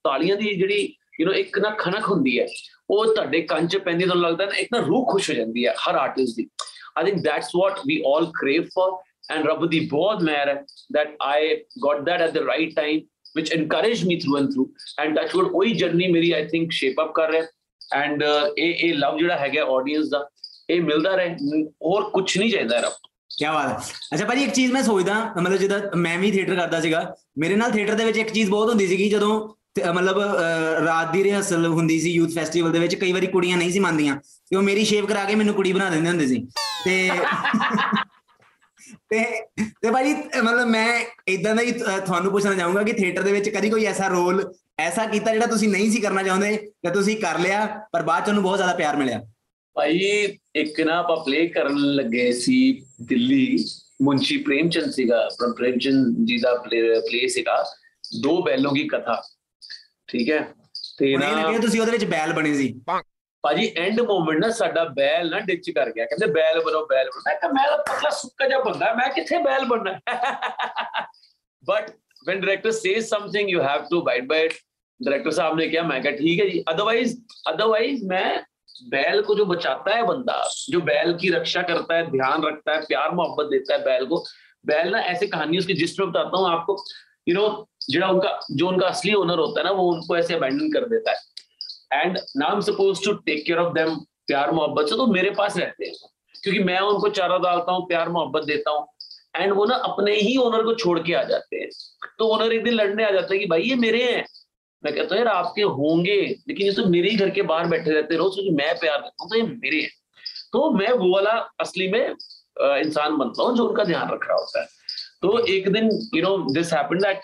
[0.04, 2.46] ਤਾਲੀਆਂ ਦੀ ਜਿਹੜੀ ਯੂ نو ਇੱਕ ਨਾ ਖਣਕ ਹੁੰਦੀ ਹੈ।
[2.90, 5.74] ਉਹ ਤੁਹਾਡੇ ਕੰਨ 'ਚ ਪੈਂਦੀ ਤੁਹਾਨੂੰ ਲੱਗਦਾ ਨਾ, ਇੱਕ ਨਾ ਰੂਹ ਖੁਸ਼ ਹੋ ਜਾਂਦੀ ਹੈ
[5.88, 6.48] ਹਰ artist the.
[6.98, 8.96] I think that's what we all crave for
[9.32, 11.54] and ਰੱਬ ਦੀ ਬਹੁਤ ਮਿਹਰ ਹੈ that I
[11.84, 13.00] got that at the right time
[13.36, 14.64] which encouraged me through and through
[15.02, 18.22] and that would ਉਹੀ ਜਰਨੀ ਮੇਰੀ ਆਈ ਥਿੰਕ ਸ਼ੇਪ ਅਪ ਕਰ ਰਿਹਾ and
[18.58, 20.28] ਇਹ ਇਹ ਲਵ ਜਿਹੜਾ ਹੈਗਾ ਆਡੀਅנס ਦਾ,
[20.70, 22.92] ਇਹ ਮਿਲਦਾ ਰਹੇ। ਹੋਰ ਕੁਝ ਨਹੀਂ ਚਾਹੀਦਾ ਰੱਬ।
[23.38, 23.76] ਕੀ ਬਾਤ ਹੈ।
[24.14, 27.72] ਅੱਛਾ ਭਾਜੀ, ਇੱਕ ਚੀਜ਼ ਮੈਂ ਸੋਚਦਾ, ਮਤਲਬ ਜਦੋਂ ਮੈਂ ਵੀ ਥੀਏਟਰ ਕਰਦਾ ਸੀਗਾ, ਮੇਰੇ ਨਾਲ
[27.72, 29.48] ਥੀਏਟਰ ਦੇ ਵਿੱਚ ਇੱਕ ਚੀਜ਼ ਬਹੁਤ ਹੁੰਦੀ ਸੀਗੀ, ਜਦੋਂ
[29.80, 33.70] ਮਤਲਬ ਅਹ, ਰਾਤ ਦੀ ਰਿਹਰਸਲ ਹੁੰਦੀ ਸੀ ਯੂਥ ਫੈਸਟੀਵਲ ਦੇ ਵਿੱਚ ਕਈ ਵਾਰੀ ਕੁੜੀਆਂ ਨਹੀਂ
[33.70, 34.16] ਸੀ ਮੰਨਦੀਆਂ
[34.50, 36.46] ਤੇ ਉਹ ਮੇਰੀ ਸ਼ੇਵ ਕਰਾ ਕੇ ਮੈਨੂੰ ਕੁੜੀ ਬਣਾ ਦਿੰਦੇ ਹੁੰਦੇ ਸੀ।
[36.84, 37.10] ਤੇ
[39.10, 39.24] ਤੇ
[39.82, 43.32] ਤੇ ਭਾਜੀ ਅਹ, ਮਤਲਬ ਮੈਂ ਇਦਾਂ ਦਾ ਹੀ ਅਹ, ਤੁਹਾਨੂੰ ਪੁੱਛਣਾ ਚਾਹੂੰਗਾ ਕਿ ਥੀਏਟਰ ਦੇ
[43.32, 47.16] ਵਿੱਚ ਕਦੀ ਕੋਈ ਐਸਾ ਰੋਲ ਐਸਾ ਕੀਤਾ ਜਿਹੜਾ ਤੁਸੀਂ ਨਹੀਂ ਸੀ ਕਰਨਾ ਚਾਹੁੰਦੇ ਤੇ ਤੁਸੀਂ
[47.16, 49.20] ਕਰ ਲਿਆ ਪਰ ਬਾਅਦ ਚ ਉਹਨੂੰ ਬਹੁਤ ਜ਼ਿਆਦਾ ਪਿਆਰ ਮਿਲਿਆ?
[49.76, 49.98] ਭਾਈ
[50.54, 52.56] ਇੱਕ ਨਾ ਆਪਾਂ ਪਲੇ ਕਰਨ ਲੱਗੇ ਸੀ
[53.02, 53.58] ਦਿੱਲੀ
[54.02, 57.64] ਮੁੰਸ਼ੀ ਪ੍ਰੇਮਚੰਦ ਸੀਗਾ ਪ੍ਰਮ ਪ੍ਰੇਮਚੰਦ ਜੀ ਦਾ ਪਲੇ ਸੀਗਾ
[58.22, 59.22] ਦੋ ਬੈਲੋਂ ਦੀ ਕਥਾ।
[60.07, 60.39] ਠੀਕ ਹੈ
[60.97, 62.73] ਤੇ ਹੁਣ ਇਹ ਨਾ ਲੱਗਿਆ ਤੁਸੀਂ ਉਹਦੇ ਵਿੱਚ ਬੈਲ ਬਣੇ ਸੀ
[63.43, 67.21] ਭਾਜੀ ਐਂਡ ਮੂਮੈਂਟ ਨਾ ਸਾਡਾ ਬੈਲ ਨਾ ਡਿਚ ਕਰ ਗਿਆ ਕਹਿੰਦੇ ਬੈਲ ਬਣੋ ਬੈਲ ਬਣੋ
[67.27, 69.99] ਮੈਂ ਕਿਹਾ ਮੈਂ ਤਾਂ ਪਤਲਾ ਸੁੱਕਾ ਜਿਹਾ ਬੰਦਾ ਮੈਂ ਕਿੱਥੇ ਬੈਲ ਬਣਨਾ
[71.63, 71.89] but
[72.25, 74.57] when director says something you have to abide by it
[74.99, 77.15] director साहब ने किया मैं कहा ठीक है जी अदरवाइज
[77.47, 78.27] अदरवाइज मैं
[78.89, 80.35] बैल को जो बचाता है बंदा
[80.69, 84.23] जो बैल की रक्षा करता है ध्यान रखता है प्यार मोहब्बत देता है बैल को
[84.65, 86.77] बैल ना ऐसे कहानी उसकी जिस में बताता हूँ आपको
[87.27, 87.47] यू नो
[87.90, 91.10] जो उनका जो उनका असली ओनर होता है ना, वो उनको ऐसे अबैंडन कर देता
[91.10, 93.94] है। And now suppose to take care of them
[94.26, 95.94] प्यार मोहब्बत से तो मेरे पास रहते हैं।
[96.42, 98.86] क्योंकि मैं उनको चारा डालता हूँ, प्यार मोहब्बत देता हूँ।
[99.36, 101.68] एंड वो ना अपने ही ओनर को छोड़ के आ जाते हैं।
[102.18, 104.24] तो ओनर एक दिन लड़ने आ जाता है कि भाई, ये मेरे हैं।
[104.84, 106.16] मैं कहता हूँ, यार, आपके होंगे,
[106.48, 109.24] लेकिन ये तो मेरे ही घर के बाहर बैठे रहते रोज, क्योंकि मैं प्यार करता
[109.24, 109.90] हूँ तो ये मेरे हैं।
[110.52, 112.14] तो मैं वो वाला असली में
[112.78, 114.66] इंसान बनता हूँ जो उनका ध्यान रख रहा होता है।
[115.22, 117.20] तो एक दिन you know this happened that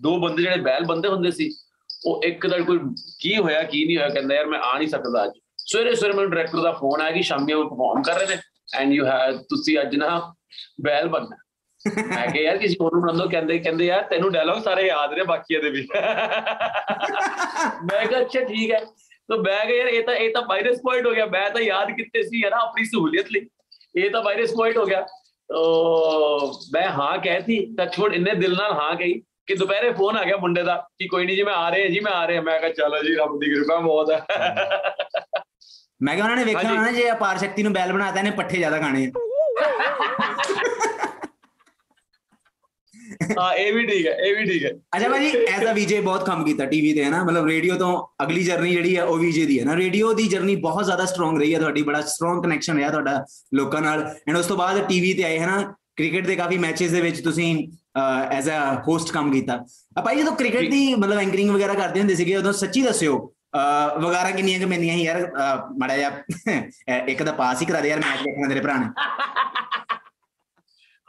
[0.00, 1.50] ਦੋ ਬੰਦੇ ਜਿਹੜੇ ਬੈਲ ਬੰਦੇ ਹੁੰਦੇ ਸੀ,
[2.06, 2.78] ਉਹ ਇੱਕ ਦਾ ਕੋਈ
[3.20, 6.30] ਕੀ ਹੋਇਆ, ਕੀ ਨਹੀਂ ਹੋਇਆ, ਕਹਿੰਦਾ ਯਾਰ ਮੈਂ ਆ ਨਹੀਂ ਸਕਦਾ ਅੱਜ। ਸਵੇਰੇ ਸਵੇਰੇ ਮੈਨੂੰ
[6.30, 8.42] ਡਾਇਰੈਕਟਰ ਦਾ ਫੋਨ ਆਇਆ ਕਿ ਸ਼ਾਮੀ ਉਹ ਪਰਫਾਰਮ ਕਰ ਰਹੇ ਨੇ
[8.74, 10.34] ਐਂਡ ਯੂ ਹੈਵ ਤੁਸੀਂ ਅੱਜ ਨਾ
[10.80, 11.36] ਬੈਲ ਬਣਨਾ।
[12.06, 15.22] ਮੈਂ ਕਿਹਾ, ਯਾਰ ਕਿਸੇ ਹੋਰ ਨੂੰ ਬਣਾਉਂਦਾ ਕਹਿੰਦੇ ਕਹਿੰਦੇ ਯਾਰ ਤੈਨੂੰ ਡਾਇਲੌਗ ਸਾਰੇ ਯਾਦ ਨੇ
[15.22, 15.88] ਬਾਕੀਆਂ ਦੇ ਵੀ।
[17.84, 18.80] ਮੈਂ ਕਿਹਾ, ਅੱਛਾ, ਠੀਕ ਹੈ।
[19.28, 21.90] ਤਾਂ ਮੈਂ ਕਿਹਾ, ਯਾਰ ਇਹ ਤਾਂ ਇਹ ਤਾਂ ਵਾਇਰਸ ਪੁਆਇੰਟ ਹੋ ਗਿਆ। ਮੈਂ ਤਾਂ ਯਾਦ
[21.90, 23.46] ਕੀਤੇ ਸੀ, ਯਾਰ, ਆਪਣੀ ਸਹੂਲੀਅਤ ਲਈ।
[23.96, 25.06] ਇਹ ਤਾਂ ਵਾਇਰਸ ਪੁਆਇੰਟ ਹੋ ਗਿਆ।
[25.48, 30.36] ਤੋ ਮੈਂ ਹਾਂ ਕਹਿਤੀ ਟੱਚਵੁੱਡ ਇੰਨੇ ਦਿਲ ਨਾਲ ਹਾਂ ਕਹੀ ਕਿ ਦੁਪਹਿਰੇ ਫੋਨ ਆ ਗਿਆ
[30.36, 32.72] ਮੁੰਡੇ ਦਾ ਕਿ ਕੋਈ ਨਹੀਂ ਜੀ ਮੈਂ ਆ ਰਿਹਾ ਜੀ ਮੈਂ ਆ ਰਿਹਾ। ਮੈਂ ਕਿਹਾ
[32.72, 34.26] ਚਲੋ ਜੀ ਰੱਬ ਦੀ ਕਿਰਪਾ ਬਹੁਤ ਹੈ।
[36.02, 38.56] ਮੈਂ ਕਿਹਾ ਉਹਨਾਂ ਨੇ ਵੇਖਿਆ। ਹੋਣਾ ਨਾ ਜੇ ਅਪਾਰ ਸ਼ਕਤੀ ਨੂੰ ਬੈਲ ਬਣਾਤਾ ਇਹਨੇ ਪੱਠੇ
[38.56, 39.10] ਜ਼ਿਆਦਾ ਖਾਣੇ ਆ।
[43.38, 46.26] ਹਾਂ, ਇਹ ਵੀ ਠੀਕ ਹੈ, ਇਹ ਵੀ ਠੀਕ ਹੈ। ਅੱਛਾ ਭਾਜੀ ਐਜ਼ ਅ ਵੀਜੇ ਬਹੁਤ
[46.26, 49.46] ਕੰਮ ਕੀਤਾ ਟੀਵੀ ਤੇ ਹੈ ਨਾ ਮਤਲਬ ਰੇਡੀਓ ਤੋਂ ਅਗਲੀ ਜਰਨੀ ਜਿਹੜੀ ਹੈ ਉਹ ਵੀਜੇ
[49.46, 52.76] ਦੀ ਹੈ ਨਾ ਰੇਡੀਓ ਦੀ ਜਰਨੀ ਬਹੁਤ ਜ਼ਿਆਦਾ ਸਟਰੋਂਗ ਰਹੀ ਹੈ ਤੁਹਾਡੀ, ਬੜਾ ਸਟਰੋਂਗ ਕਨੈਕਸ਼ਨ
[52.76, 56.36] ਰਿਹਾ ਤੁਹਾਡਾ ਲੋਕਾਂ ਨਾਲ। ਐਂਡ ਉਸ ਤੋਂ ਬਾਅਦ ਟੀਵੀ ਤੇ ਆਏ ਹੈ ਨਾ ਕ੍ਰਿਕਟ ਦੇ
[56.36, 57.68] ਕਾਫੀ ਮੈਚਸ ਦੇ ਵਿੱਚ ਤੁਸੀਂ
[58.30, 58.52] ਐਜ਼ ਅ
[58.88, 59.64] ਹੋਸਟ ਕੰਮ ਕੀਤਾ।
[59.98, 64.00] ਆ ਭਾਈ, ਜਦੋਂ ਕ੍ਰਿਕਟ ਦੀ ਮਤਲਬ ਐਂਕਰਿੰਗ ਵਗੈਰਾ ਕਰਦੇ ਹੁੰਦੇ ਸੀਗੇ, ਉਦੋਂ ਸੱਚੀ ਦੱਸਿਓ, ਅਹ,
[64.00, 65.02] ਵਗਾਰਾਂ ਕਿੰਨੀਆਂ ਕਿ ਮੈਂਦੀਆਂ ਸੀ?
[65.02, 66.10] ਯਾਰ, ਅਹ, ਮਾੜਾ ਜਿਹਾ,
[67.08, 68.86] ਇੱਕ ਦਾ ਪਾਸ ਹੀ ਕਰਾ ਦੇ ਯਾਰ ਮੈਚ ਦੇਖਣਾ ਤੇਰੇ ਭਰਾ ਨੇ।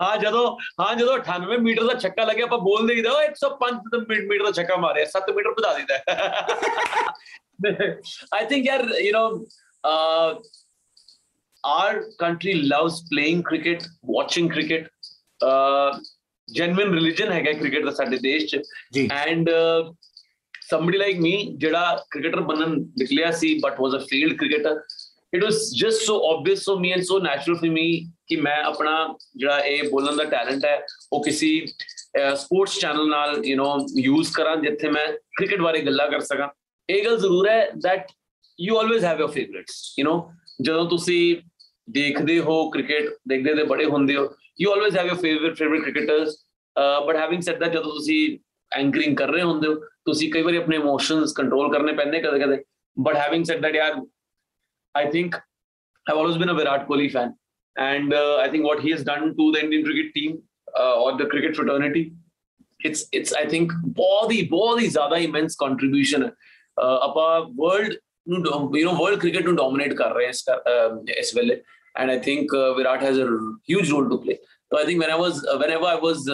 [0.01, 0.45] ਹਾਂ ਜਦੋਂ
[0.81, 4.51] ਹਾਂ ਜਦੋਂ 98 ਮੀਟਰ ਦਾ ਛੱਕਾ ਲੱਗਿਆ ਆਪਾਂ ਬੋਲ ਦੇਈਦਾ ਉਹ 105 ਮੀ- ਮੀਟਰ ਦਾ
[4.51, 5.95] ਛੱਕਾ ਮਾਰਿਆ 7 ਮੀਟਰ ਵਧਾ ਦਿੱਤਾ
[8.33, 9.25] ਆਈ ਥਿੰਕ ਯਾਰ you know
[11.63, 13.85] our country loves playing cricket
[14.15, 14.83] watching cricket
[15.41, 15.91] uh
[16.47, 18.59] genuine religion ਹੈਗਾ cricket ਦਾ ਸਾਡੇ ਦੇਸ਼ ਚ
[19.53, 19.81] uh,
[20.73, 21.31] somebody like me
[21.63, 21.81] ਜਿਹੜਾ
[22.15, 24.75] cricketer ਬਣਨ ਨਿਕਲਿਆ ਸੀ but was a failed cricketer
[25.33, 27.87] it was just so obvious so me and so natural for me
[28.27, 28.93] ਕਿ ਮੈਂ ਆਪਣਾ
[29.37, 31.49] ਜਿਹੜਾ ਇਹ ਬੋਲਣ ਦਾ ਟੈਲੈਂਟ ਹੈ ਉਹ ਕਿਸੇ
[32.35, 36.47] ਸਪੋਰਟਸ ਚੈਨਲ ਨਾਲ ਯੂ نو ਯੂਜ਼ ਕਰਾਂ ਜਿੱਥੇ ਮੈਂ ਕ੍ਰਿਕਟ ਬਾਰੇ ਗੱਲਾਂ ਕਰ ਸਕਾਂ
[36.89, 38.07] ਇਹ ਗੱਲ ਜ਼ਰੂਰ ਹੈ that
[38.59, 40.21] you always have your favourites you know
[40.61, 41.35] ਜਦੋਂ ਤੁਸੀਂ
[41.87, 44.29] ਦੇਖਦੇ ਹੋ ਕ੍ਰਿਕਟ ਦੇਖਦੇ ਦੇ ਬੜੇ ਹੁੰਦੇ ਹੋ
[44.59, 46.37] you always have your favourite favourite cricketers
[47.07, 48.37] but having said that ਜਦੋਂ ਤੁਸੀਂ
[48.71, 52.63] ਐਂਕਰਿੰਗ ਕਰ ਰਹੇ ਹੁੰਦੇ ਹੋ ਤੁਸੀਂ ਕਈ ਵਾਰੀ ਆਪਣੇ ਇਮੋਸ਼ਨਸ ਕੰਟਰੋਲ ਕਰਨੇ ਪੈਂਦੇ ਕਦੇ ਕਦੇ
[52.97, 54.01] ਬਟ ਹੈਵਿੰਗ ਸੈਡ ਦੈਟ ਯਾਰ
[54.95, 55.35] I think
[56.07, 57.35] I've always been a Virat Kohli fan,
[57.77, 60.41] and uh, I think what he has done to the Indian cricket team
[60.79, 62.13] uh, or the cricket fraternity,
[62.79, 63.71] it's it's I think
[64.01, 66.31] बहुत ही बहुत ज़्यादा immense contribution है.
[66.81, 67.93] Uh, अपा world
[68.25, 71.57] you know world cricket to dominate कर रहे हैं as well uh,
[71.97, 73.27] and I think uh, Virat has a
[73.63, 74.39] huge role to play.
[74.71, 76.29] So I think when I was uh, whenever I was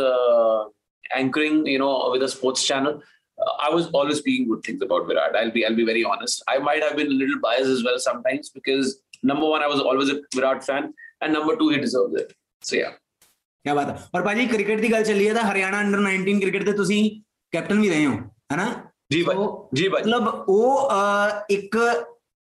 [1.16, 3.02] anchoring you know with a sports channel
[3.41, 5.35] uh, I was always speaking good things about Virat.
[5.37, 6.43] I'll be I'll be very honest.
[6.49, 8.95] I might have been a little biased as well sometimes because
[9.25, 10.89] number one, I was always a Virat fan,
[11.21, 12.33] and number two, he deserves it.
[12.63, 12.95] So yeah.
[13.65, 16.65] ਕੀ ਬਾਤ ਹੈ ਔਰ ਭਾਜੀ cricket ਦੀ ਗੱਲ ਚੱਲੀ ਹੈ ਤਾਂ Haryana under 19 cricket
[16.65, 16.99] ਤੇ ਤੁਸੀਂ
[17.53, 18.13] ਕੈਪਟਨ ਵੀ ਰਹੇ ਹੋ
[18.53, 18.67] ਹੈਨਾ
[19.13, 21.77] ਜੀ ਭਾਈ ਉਹ- ਜੀ ਭਾਈ ਮਤਲਬ ਉਹ ਅਹ, ਇੱਕ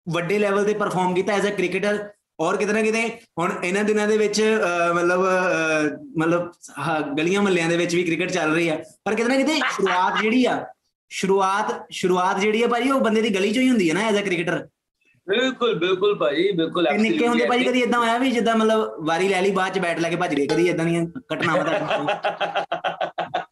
[0.07, 1.99] ਵੱਡੇ ਲੈਵਲ ਤੇ ਪਰਫਾਰਮ ਕੀਤਾ ਐਜ਼ ਅ ਕ੍ਰਿਕਟਰ
[2.39, 3.01] ਔਰ ਕਿਤੇ ਨਾ ਕਿਤੇ
[3.39, 8.03] ਹੁਣ ਇਹਨਾਂ ਦਿਨਾਂ ਦੇ ਵਿੱਚ ਅਹ, ਮਤਲਬ ਅਹ, ਮਤਲਬ ਹਾਂ, ਗਲੀਆਂ ਮੱਲਿਆਂ ਦੇ ਵਿੱਚ ਵੀ
[8.03, 10.57] ਕ੍ਰਿਕਟ ਚੱਲ ਰਹੀ ਆ ਪਰ ਕਿਤੇ ਨਾ ਕਿਤੇ ਸ਼ੁਰੂਆਤ ਜਿਹੜੀ ਆ
[11.10, 14.18] ਸ਼ੁਰੂਆਤ ਸ਼ੁਰੂਆਤ ਜਿਹੜੀ ਆ ਭਾਜੀ ਉਹ ਬੰਦੇ ਦੀ ਗਲੀ ਚੋਂ ਹੀ ਹੁੰਦੀ ਹੈ ਨਾ ਐਜ਼
[14.18, 14.66] ਅ ਕ੍ਰਿਕਟਰ
[15.26, 17.46] ਬਿਲਕੁਲ ਬਿਲਕੁਲ ਭਾਈ ਬਿਲਕੁਲ ਨਿੱਕੇ ਹੁੰਦੇ.
[17.46, 20.16] ਭਾਜੀ ਕਦੀ ਇਦਾਂ ਹੋਇਆ ਵੀ ਜਿੱਦਾਂ ਮਤਲਬ ਵਾਰੀ ਲੈ ਲਈ ਬਾਅਦ ਚ ਬੈਟ ਲੈ ਕੇ
[20.16, 21.78] ਭੱਜ ਗਏ ਕਦੀ ਇਦਾਂ ਦੀਆਂ ਘਟਨਾਵਾਂ ਦਾ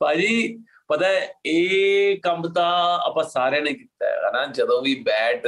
[0.00, 0.56] ਭਾਜੀ
[0.88, 2.66] ਪਤਾ ਹੈ ਇਹ ਕੰਮ ਤਾਂ
[3.00, 4.44] ਆਪਾਂ ਸਾਰਿਆਂ ਨੇ ਕੀਤਾ ਹੈ ਹਨਾ?
[4.48, 5.46] ਜਦੋਂ ਵੀ ਬੈਟ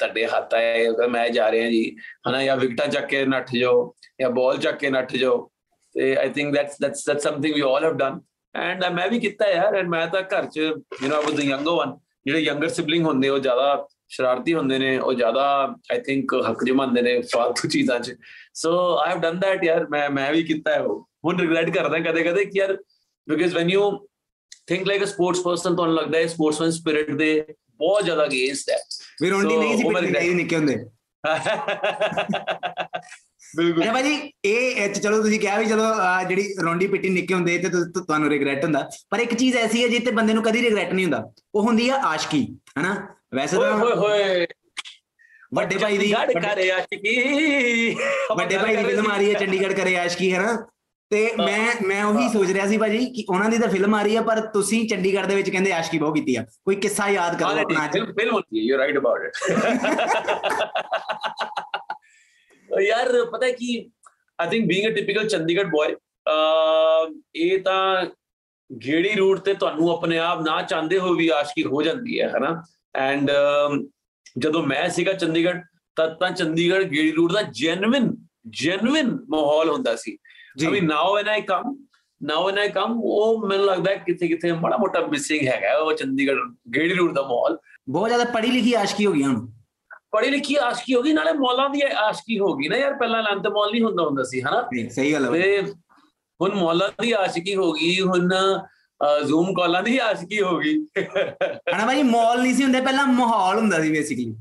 [0.00, 1.84] ਤੁਹਾਡੇ ਹੱਥ ਆਏ ਅਗਰ ਮੈਂ ਜਾ ਰਿਹਾ ਜੀ
[2.28, 2.42] ਹਨਾ?
[2.44, 5.48] ਜਾਂ ਵਿਕਟਾਂ ਚੱਕ ਕੇ ਨੱਠ ਜਾਓ ਜਾਂ ਬਾਲ ਚੱਕ ਕੇ ਨੱਠ ਜਾਓ
[5.94, 8.20] ਤੇ I think that's that's that's something we all have done
[8.56, 11.40] and ਮੈਂ ਵੀ ਕੀਤਾ ਯਾਰ ਐਂਡ ਮੈਂ ਤਾਂ ਘਰ ਚ you know I was the
[11.40, 16.44] younger one ਜਿਹੜੇ ਯੰਗਰ ਸਿਬਲਿੰਗ ਹੁੰਦੇ ਉਹ ਜ਼ਿਆਦਾ ਸ਼ਰਾਰਤੀ ਹੁੰਦੇ ਨੇ ਉਹ ਜ਼ਿਆਦਾ ਆਈ ਥਿੰਕ
[16.50, 18.14] ਹੱਕ ਜਮਾਉਂਦੇ ਨੇ ਫਾਲਤੂ ਚੀਜ਼ਾਂ 'ਚ।
[18.54, 21.98] So I have done that ਯਾਰ ਮੈਂ ਮੈਂ ਵੀ ਕੀਤਾ ਹੈ ਉਹ। ਹੁਣ ਰਿਗਰੈਟ ਕਰਦਾ
[21.98, 22.78] ਕਦੇ ਕਦੇ ਕਿ ਯਾਰ
[23.28, 24.06] because when you
[24.66, 27.44] think like a sports person ਤੁਹਾਨੂੰ ਲੱਗਦਾ ਹੈ ਸਪੋਰਟਸਮੈਨ ਸਪਿਰਿਟ ਦੇ
[27.76, 28.78] ਬਹੁਤ ਜ਼ਿਆਦਾ ਅਗੇਂਸਟ ਹੈ।
[29.22, 30.76] ਵੀ ਰੋਂਡੀ ਨਹੀਂ ਸੀ ਮੈਂ ਚਾਹੀਦੀ ਨਿੱਕੇ ਹੁੰਦੇ।
[33.56, 35.84] ਬਿਲਕੁਲ। ਅੱਛਾ ਭਾਜੀ ਇਹ ਚਲੋ ਤੁਸੀਂ ਕਿਹਾ ਵੀ ਚਲੋ
[36.28, 39.82] ਜਿਹੜੀ ਰੌਂਡੀ ਪਿੱਟੀ ਨਿੱਕੇ ਹੁੰਦੇ ਤੇ ਤੁ- ਤੁ- ਤੁਹਾਨੂੰ ਰਿਗਰੈਟ ਹੁੰਦਾ। ਪਰ ਇੱਕ ਚੀਜ਼ ਐਸੀ
[39.82, 42.46] ਹੈ ਜਿੱਤੇ ਬੰਦੇ ਨੂੰ ਕਦੀ ਰਿਗਰੈਟ ਨਹੀਂ ਹੁੰਦਾ। ਉਹ ਹੁੰਦੀ ਆ ਆਸ਼ਕੀ
[42.78, 42.94] ਹਨਾ?
[43.34, 44.46] ਵੈਸੇ ਓਏ ਹੋਏ ਤਾਂ ਹੋਏ
[45.54, 47.94] ਵੱਡੇ ਭਾਈ ਦੀ ਕਰੇ ਆਸ਼ਕੀ।
[48.36, 50.56] ਵੱਡੇ ਭਾਈ ਦੀ ਫਿਲਮ ਆ ਰਹੀ ਹੈ ਚੰਡੀਗੜ੍ਹ ਕਰੇ ਆਸ਼ਕੀ ਹੈ ਨਾ
[51.10, 54.16] ਤੇ ਮੈਂ ਮੈਂ ਉਹੀ ਸੋਚ ਰਿਹਾ ਸੀ ਭਾਜੀ ਕਿ ਉਹਨਾਂ ਦੀ ਤਾਂ ਫਿਲਮ ਆ ਰਹੀ
[54.16, 57.58] ਆ ਪਰ ਤੁਸੀਂ ਚੰਡੀਗੜ੍ਹ ਦੇ ਵਿੱਚ ਕਹਿੰਦੇ ਆਸ਼ਕੀ ਬਹੁਤ ਕੀਤੀ ਆ। ਕੋਈ ਕਿੱਸਾ ਯਾਦ ਕਰੋ
[57.60, 59.32] ਆਪਣਾ ਅੱਜ। ਫਿਲਮ ਫਿਲਮ ਹੁੰਦੀ ਹੈ ਯੂ ਰਾਈਟ ਅਬਾਊਟ ਇਟ
[62.80, 63.90] ਯਾਰ ਪਤਾ ਹੈ ਕਿ
[64.38, 65.94] I think being a typical Chandigarh boy
[67.34, 68.06] ਇਹ ਤਾਂ
[68.70, 72.62] ਗੇੜੀ ਰੂਟ ਤੇ ਤੁਹਾਨੂੰ ਆਪਣੇ ਆਪ ਨਾ ਚਾਹੁੰਦੇ ਹੋ ਵੀ ਆਸ਼ਕੀ ਹੋ ਜਾਂਦੀ ਹੈ ਹਨਾ?
[72.96, 73.30] ਐਂਡ
[74.38, 75.60] ਜਦੋਂ ਮੈਂ ਸੀਗਾ ਚੰਡੀਗੜ੍ਹ
[75.96, 78.10] ਤਦ ਤਾਂ ਚੰਡੀਗੜ੍ਹ ਗੇੜੀ ਰੂਟ ਦਾ ਜੈਨੂਇਨ
[78.60, 80.16] ਜੈਨੂਇਨ ਮਾਹੌਲ ਹੁੰਦਾ ਸੀ।
[80.68, 81.76] ਅਭੀ now when I come
[82.20, 86.40] now when ਆਈ ਕਮ ਉਹ ਮੈਨੂੰ ਲੱਗਦਾ ਕਿਤੇ ਕਿਤੇ ਮਾੜਾ ਮੋਟਾ ਮਿਸਿੰਗ ਹੈਗਾ ਉਹ ਚੰਡੀਗੜ੍ਹ
[86.74, 89.46] ਗੇੜੀ ਰੂਟ ਦਾ ਮਾਹੌਲ। ਬਹੁਤ ਜ਼ਿਆਦਾ ਪੜ੍ਹੀ ਲਿਖੀ ਆਸ਼ਕੀ ਹੋ ਗਈ ਹੁਣ।
[90.12, 93.46] ਪੜ੍ਹੀ ਲਿਖੀ ਆਸ਼ਕੀ ਹੋ ਗਈ ਨਾਲੇ ਮੌਲਾਂ ਦੀ ਆਸ਼ਕੀ ਹੋ ਗਈ ਨਾ ਯਾਰ ਪਹਿਲਾਂ ਲੰਤ
[93.46, 94.62] ਮੌਲ ਨਹੀਂ ਹੁੰਦਾ ਹੁੰਦਾ ਸੀ ਹਨਾ?
[94.90, 95.62] ਸਹੀ ਗੱਲ ਹੈ
[96.40, 98.28] ਹੁਣ ਮੌਲਾਂ ਦੀ ਆਸ਼ਕੀ ਹੋ ਗਈ ਹੁਣ
[99.26, 103.80] ਜ਼ੂਮ ਕਾਲਾਂ ਦੀ ਆਸ਼ਕੀ ਹੋ ਗਈ। ਹਨਾ ਭਾਜੀ ਮਾਲ ਨਹੀਂ ਸੀ ਹੁੰਦੇ ਪਹਿਲਾਂ ਮਾਹੌਲ ਹੁੰਦਾ
[103.82, 104.34] ਸੀ ਬੇਸਿਕਲੀ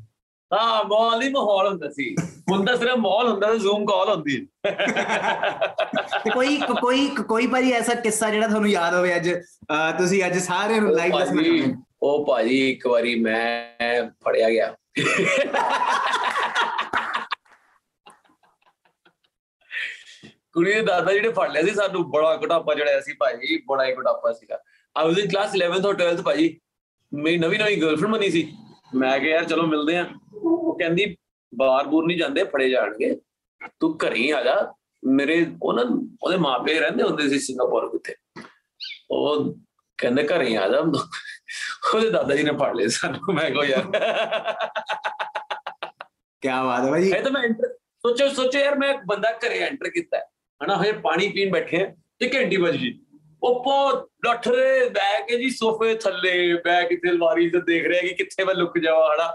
[0.52, 2.16] ਹਾਂ ਮੌਲ ਹੀ ਮਾਹੌਲ ਹੁੰਦਾ ਸੀ।
[2.52, 4.38] ਹੁਣ ਤਾਂ ਸਿਰਫ ਮੌਲ ਹੁੰਦਾ ਤੇ ਜ਼ੂਮ ਕਾਲ ਹੁੰਦੀ।
[6.24, 9.30] ਤੇ ਕੋਈ ਕੋਈ ਕੋਈ ਭਾਜੀ ਐਸਾ ਕਿੱਸਾ ਜਿਹੜਾ ਤੁਹਾਨੂੰ ਯਾਦ ਹੋਵੇ ਅੱਜ
[9.98, 11.74] ਤੁਸੀਂ ਅੱਜ ਸਾਰਿਆਂ ਨੂੰ ਲਾਈਵ ਦੱਸਣਾ ਚਾਹੁੰਦੇ ਹੋ।
[12.04, 14.74] ਉਹ ਭਾਜੀ ਇੱਕ ਵਾਰੀ ਮੈਂ ਫੜਿਆ ਗਿਆ।
[20.54, 23.94] ਕੁੜੀ ਦੇ ਦਾਦਾ ਜਿਹੜੇ ਫੜ ਲਿਆ ਸੀ ਸਾਨੂੰ, ਬੜਾ ਘਟਾਪਾ ਚੜਿਆ ਸੀ ਭਾਜੀ ਬੜਾ ਹੀ
[23.94, 24.60] ਘਟਾਪਾ ਸੀਗਾ।
[24.98, 26.60] ਆ ਵਾਸ ਇਨ ਕਲਾਸ 11th ਔਰ 12th ਭਾਜੀ
[27.14, 28.54] ਮੇਰੀ ਨਵੀਂ ਨਵੀਂ ਗਰਲਫ੍ਰੈਂਡ ਬਣੀ ਸੀ।
[28.96, 31.18] ਮੈਂ ਕਿਹਾ, ਯਾਰ ਚਲੋ ਮਿਲਦੇ ਆ। ਉਹ ਕਹਿੰਦੀ,
[31.56, 33.22] ਬਾਹਰ ਬੂਰ ਨਹੀਂ ਜਾਂਦੇ, ਫੜੇ ਜਾਣਗੇ।
[33.80, 34.74] ਤੂੰ ਘਰੇ ਹੀ ਆ ਜਾ।
[35.06, 35.82] ਮੇਰੇ ਉਹ ਨਾ,
[36.24, 38.44] ਉਹਦੇ ਮਾਪੇ ਰਹਿੰਦੇ ਹੁੰਦੇ ਸੀ ਸਿੰਗਾਪੁਰ ਕਿੱਥੇ?
[39.12, 39.54] ਉਹ
[39.98, 40.82] ਕਹਿੰਦੇ, ਘਰੇ ਹੀ ਆ ਜਾ।
[41.82, 43.84] ਉਹਦੇ ਦਾਦਾ ਜੀ ਨੇ ਫੜ ਲਏ ਸਾਨੂੰ ਮੈਂ ਕੋ ਯਾਰ
[46.44, 47.48] ਕੀ ਬਾਤ ਹੈ ਭਾਜੀ ਇਹ ਤਾਂ ਮੈਂ
[48.04, 50.24] ਸੋਚੋ ਸੋਚੋ ਯਾਰ ਮੈਂ ਇੱਕ ਬੰਦਾ ਘਰੇ ਐਂਟਰ ਕੀਤਾ ਹੈ,
[50.62, 51.86] ਹਨਾ ਹਜੇ ਪਾਣੀ ਪੀਣ ਬੈਠੇ
[52.20, 52.94] ਤੇ ਘੰਟੀ ਵੱਜ ਗਈ
[53.44, 58.14] ਉਹ ਬਹੁਤ ਡੱਠਰੇ ਬੈ ਕੇ ਜੀ ਸੋਫੇ ਥੱਲੇ ਬੈ ਕੇ ਅਲਮਾਰੀ ਤੇ ਦੇਖ ਰਿਹਾ ਕਿ
[58.14, 59.32] ਕਿੱਥੇ ਮੈਂ ਲੁਕ ਜਾਵਾਂ ਹਨਾ।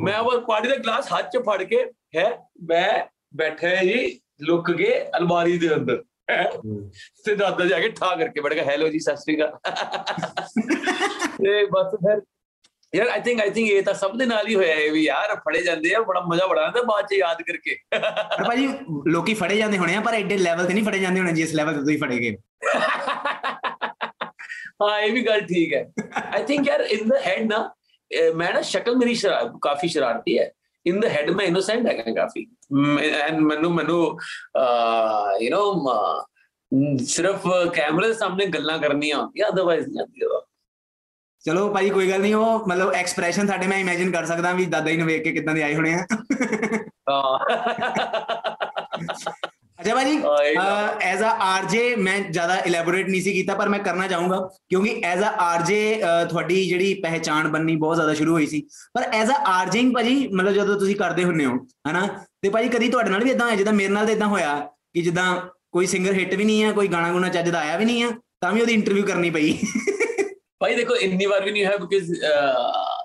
[0.00, 1.82] ਮੈਂ ਉਹ ਪਾਣੀ ਦਾ ਗਲਾਸ ਹੱਥ 'ਚ ਫੜ ਕੇ
[2.16, 2.28] ਹੈ
[2.62, 3.04] ਮੈਂ
[3.36, 6.02] ਬੈਠਾ ਜੀ ਲੁਕ ਕੇ ਅਲਮਾਰੀ ਦੇ ਅੰਦਰ।
[7.24, 10.75] ਤੇ ਦਾਦਾ ਜਾ ਕੇ ਠਾ ਕਰਕੇ ਬੜ ਗਿਆ ਹੈਲੋ ਜੀ ਸਤਿ ਸ੍ਰੀ ਅਕਾਲ
[11.36, 12.20] ਤੇ ਬਸ ਫਿਰ
[12.94, 15.34] ਯਾਰ ਆਈ ਥਿੰਕ ਆਈ ਥਿੰਕ ਇਹ ਤਾਂ ਸਭ ਦੇ ਨਾਲ ਹੀ ਹੋਇਆ ਹੈ ਵੀ ਯਾਰ
[15.46, 17.76] ਫੜੇ ਜਾਂਦੇ ਆ ਬੜਾ ਮਜ਼ਾ ਬੜਾ ਆਉਂਦਾ ਬਾਅਦ ਚ ਯਾਦ ਕਰਕੇ।
[18.46, 18.68] ਭਾਜੀ
[19.06, 21.74] ਲੋਕੀ ਫੜੇ ਜਾਂਦੇ ਹੋਣੇ ਆ ਪਰ ਐਡੇ ਲੈਵਲ ਤੇ ਨਹੀਂ ਫੜੇ ਜਾਂਦੇ ਹੋਣੇ ਜਿਸ ਲੈਵਲ
[21.74, 22.36] ਤੇ ਤੁਸੀਂ ਫੜੇ ਗਏ।
[24.82, 25.84] ਹਾਂ ਇਹ ਵੀ ਗੱਲ ਠੀਕ ਹੈ।
[26.32, 27.70] ਆਈ ਥਿੰਕ ਯਾਰ ਇਨ ਦਾ ਹੈਡ ਨਾ
[28.36, 29.14] ਮੈਂ ਨਾ ਸ਼ਕਲ ਮੇਰੀ
[29.62, 30.50] ਕਾਫੀ ਸ਼ਰਾਰਤੀ ਹੈ।
[30.86, 32.46] ਇਨ ਦਾ ਹੈਡ ਮੈਂ ਇਨੋਸੈਂਟ ਹੈਗਾ ਕਾਫੀ।
[33.20, 34.00] ਐਂਡ ਮੈਨੂੰ ਮੈਨੂੰ
[35.42, 35.64] ਯੂ نو
[37.06, 40.40] ਸਿਰਫ ਕੈਮਰੇ ਸਾਹਮਣੇ ਗੱਲਾਂ ਕਰਨੀਆਂ ਹੁੰਦੀਆਂ ਅਦਰਵਾਈਜ਼ ਨਹੀਂ ਆਉਂਦੀਆਂ।
[41.46, 44.90] ਚਲੋ ਭਾਜੀ ਕੋਈ ਗੱਲ ਨਹੀਂ ਉਹ ਮਤਲਬ ਐਕਸਪ੍ਰੈਸ਼ਨ ਸਾਡੇ ਮੈਂ ਇਮੇਜਿਨ ਕਰ ਸਕਦਾ ਵੀ ਦਾਦਾ
[44.90, 46.06] ਜੀ ਨੂੰ ਵੇਖ ਕੇ ਕਿਦਾਂ ਦੇ ਆਏ ਹੋਣੇ ਆ।
[47.10, 47.38] ਹਾਂ।
[49.80, 50.22] ਅੱਛਾ ਭਾਜੀ
[51.02, 54.38] ਐਜ਼ ਅ ਆਰਜੇ ਮੈਂ ਜ਼ਿਆਦਾ ਇਲੈਬੋਰੇਟ ਨਹੀਂ ਸੀ ਕੀਤਾ ਪਰ ਮੈਂ ਕਰਨਾ ਚਾਹੂੰਗਾ
[54.68, 58.62] ਕਿਉਂਕਿ ਐਜ਼ ਅ ਆਰਜੇ ਤੁਹਾਡੀ ਜਿਹੜੀ ਪਹਿਚਾਣ ਬੰਨੀ ਬਹੁਤ ਜ਼ਿਆਦਾ ਸ਼ੁਰੂ ਹੋਈ ਸੀ।
[58.94, 61.56] ਪਰ ਐਜ਼ ਅ ਆਰਜਿੰਗ ਭਾਜੀ ਮਤਲਬ ਜਦੋਂ ਤੁਸੀਂ ਕਰਦੇ ਹੁੰਨੇ ਹੋ
[61.90, 62.06] ਹਨਾ
[62.42, 64.56] ਤੇ ਭਾਜੀ ਕਦੀ ਤੁਹਾਡੇ ਨਾਲ ਵੀ ਇਦਾਂ ਹੋਇਆ ਜਿੱਦਾਂ ਮੇਰੇ ਨਾਲ ਤਾਂ ਇਦਾਂ ਹੋਇਆ
[64.94, 65.36] ਕਿ ਜਿੱਦਾਂ
[65.72, 68.08] ਕੋਈ ਸਿੰਗਰ ਹਿੱਟ ਵੀ ਨਹੀਂ ਹੈ ਕੋਈ ਗਾਣਾ ਗੁਣਾ ਚੱਜ ਦਾ ਆਇਆ ਵੀ ਨਹੀਂ ਹੈ
[68.40, 69.58] ਤਾਂ ਵੀ ਉਹਦੀ ਇੰਟਰਵਿਊ ਕਰਨੀ ਪਈ।
[70.59, 72.11] ਭਾਈ ਦੇਖੋ ਇੰਨੀ ਵਾਰ ਵੀ ਨਹੀਂ ਹੋਇਆ ਬਿਕਾਜ਼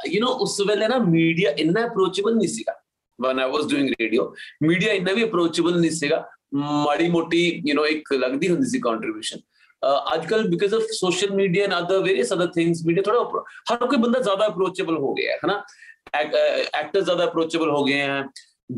[0.06, 2.75] ਯੂ نو ਉਸ ਵੇਲੇ ਨਾ ਮੀਡੀਆ ਇੰਨਾ ਅਪਰੋਚੇਬਲ ਨਹੀਂ ਸੀਗਾ
[3.18, 4.25] when i was doing radio
[4.62, 9.38] media ਇੰਨਾ ਵੀ ਅਪਰੋਚੇਬਲ ਨਹੀਂ ਸੀਗਾ ਮਾੜੀ ਮੋਟੀ ਯੂ نو ਇੱਕ ਲੱਗਦੀ ਹੁੰਦੀ ਸੀ ਕੰਟਰੀਬਿਊਸ਼ਨ
[10.14, 13.42] ਅੱਜ ਕੱਲ because of social media and other various other things media ਥੋੜਾ
[13.73, 15.62] ਹਰ ਕੋਈ ਬੰਦਾ ਜ਼ਿਆਦਾ ਅਪਰੋਚੇਬਲ ਹੋ ਗਿਆ ਹੈ ਹਨਾ
[16.14, 18.25] ਐਕਟਰ ਜ਼ਿਆਦਾ ਅਪਰੋਚੇਬਲ ਹੋ ਗਏ ਹੈ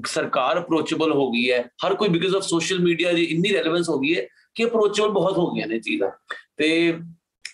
[0.06, 3.98] ਸਰਕਾਰ ਅਪਰੋਚੇਬਲ ਹੋ ਗਈ ਹੈ ਹਰ ਕੋਈ ਬਿਕਾਜ਼ ਆਫ ਸੋਸ਼ਲ ਮੀਡੀਆ ਦੀ ਇੰਨੀ ਰੈਲੇਵੈਂਸ ਹੋ
[3.98, 6.10] ਗਈ ਹੈ ਕਿ ਅਪਰੋਚੇਬਲ ਬਹੁਤ ਹੋ ਗਈਆਂ ਨੇ ਚੀਜ਼ਾਂ
[6.56, 6.68] ਤੇ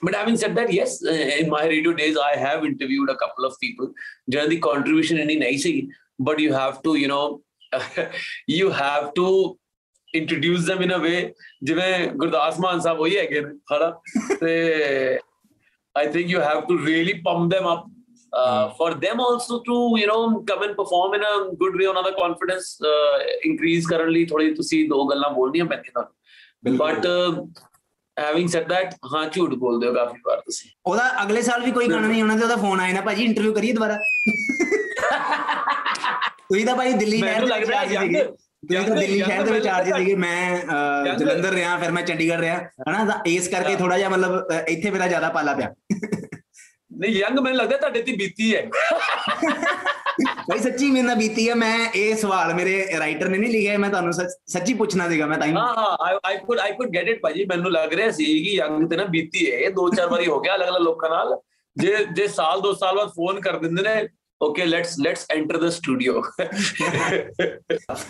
[0.03, 3.45] But having said that, yes, uh, in my radio days, I have interviewed a couple
[3.51, 3.93] of people.
[4.29, 5.73] ਜਿਹਨਾਂ ਦੀ contribution ਇੰਨੀ ਨਹੀਂ ਸੀ,
[6.29, 7.43] but you have to, you know,
[8.57, 9.29] you have to
[10.21, 11.21] introduce them in a way
[11.63, 13.91] ਜਿਵੇਂ ਗੁਰਦਾਸ ਮਾਨ ਸਾਹਿਬ ਉਹੀ ਹੈਗੇ ਨੇ ਹਨਾ
[14.41, 15.19] ਤੇ
[15.97, 17.83] I think you have to really pump them up
[18.43, 22.03] uh, for them also to you know come and perform in a good way ਉਹਨਾਂ
[22.03, 23.19] ਦਾ confidence uh,
[23.51, 27.07] increase ਕਰਨ ਲਈ ਥੋੜੀ ਤੁਸੀਂ ਦੋ ਗੱਲਾਂ ਬੋਲਣੀਆਂ ਪੈਂਦੀਆਂ ਤੁਹਾਨੂੰ ਬਟ
[28.20, 31.88] ਹੈਵਿੰਗ ਸੈਡ ਦੈਟ ਹਾਂ ਝੂਠ ਬੋਲਦੇ ਹੋ ਕਾਫੀ ਵਾਰ ਤੁਸੀਂ। ਉਹਦਾ ਅਗਲੇ ਸਾਲ ਵੀ ਕੋਈ
[31.88, 33.98] ਗਾਣਾ ਨਹੀਂ ਆਉਣਾ ਤੇ ਉਹਦਾ ਫੋਨ ਆਇਆ ਨਾ ਭਾਜੀ ਇੰਟਰਵਿਊ ਕਰੀਏ ਦੁਬਾਰਾ।
[36.50, 39.22] ਤੁਸੀਂ ਤਾਂ ਭਾਈ ਦਿੱਲੀ ਸ਼ਹਿਰ ਦੇ ਵਿੱਚ ਲੱਗਦਾ ਆ ਗਏ young- ਸੀਗੇ। ਤੁਸੀਂ ਤਾਂ ਦਿੱਲੀ
[39.24, 42.58] ਸ਼ਹਿਰ ਦੇ ਵਿੱਚ ਆ ਗਏ young- ਸੀਗੇ। ਮੈਂ ਜਲੰਧਰ ਰਿਹਾ ਫਿਰ ਮੈਂ ਚੰਡੀਗੜ੍ਹ ਰਿਹਾ।
[42.90, 45.74] ਹਨਾ ਤਾਂ ਇਸ ਕਰਕੇ ਥੋੜਾ ਜਿਹਾ ਮਤਲਬ ਇੱਥੇ ਮੇਰਾ ਜ਼ਿਆਦਾ ਪਾਲਾ ਪਿਆ।
[47.00, 48.70] ਨਹੀਂ ਯੰਗ ਮੈਨੂੰ ਲੱਗਦਾ ਤੁਹਾਡੇ ਤੇ ਬੀਤੀ ਹੈ।
[50.48, 53.90] ਭਾਈ ਸੱਚੀ ਮੇਰੇ ਨਾਲ ਬੀਤੀ ਹੈ ਮੈਂ ਇਹ ਸਵਾਲ ਮੇਰੇ ਰਾਈਟਰ ਨੇ ਨਹੀਂ ਲਿਖਿਆ ਮੈਂ
[53.90, 57.46] ਤੁਹਾਨੂੰ ਸੱਚ- ਪੁੱਛਣਾ ਸੀਗਾ ਮੈਂ ਤਾਂ ਹੀ। ਹਾਂ I could I could get it ਭਾਜੀ
[57.46, 60.40] ਮੈਨੂੰ ਲੱਗ ਰਿਹਾ ਸੀ ਕਿ ਯੰਗ ਤੇ ਨਾ ਬੀਤੀ ਹੈ ਇਹ ਦੋ ਚਾਰ ਵਾਰੀ ਹੋ
[60.40, 61.36] ਗਿਆ ਅਲੱਗ-ਅਲੱਗ ਲੋਕਾਂ ਨਾਲ।
[61.76, 64.08] ਜੇ ਜੇ ਸਾਲ ਦੋ ਸਾਲ ਬਾਅਦ ਫੋਨ ਕਰ ਦਿੰਦੇ ਨੇ
[64.42, 66.22] okay let's let's enter the studio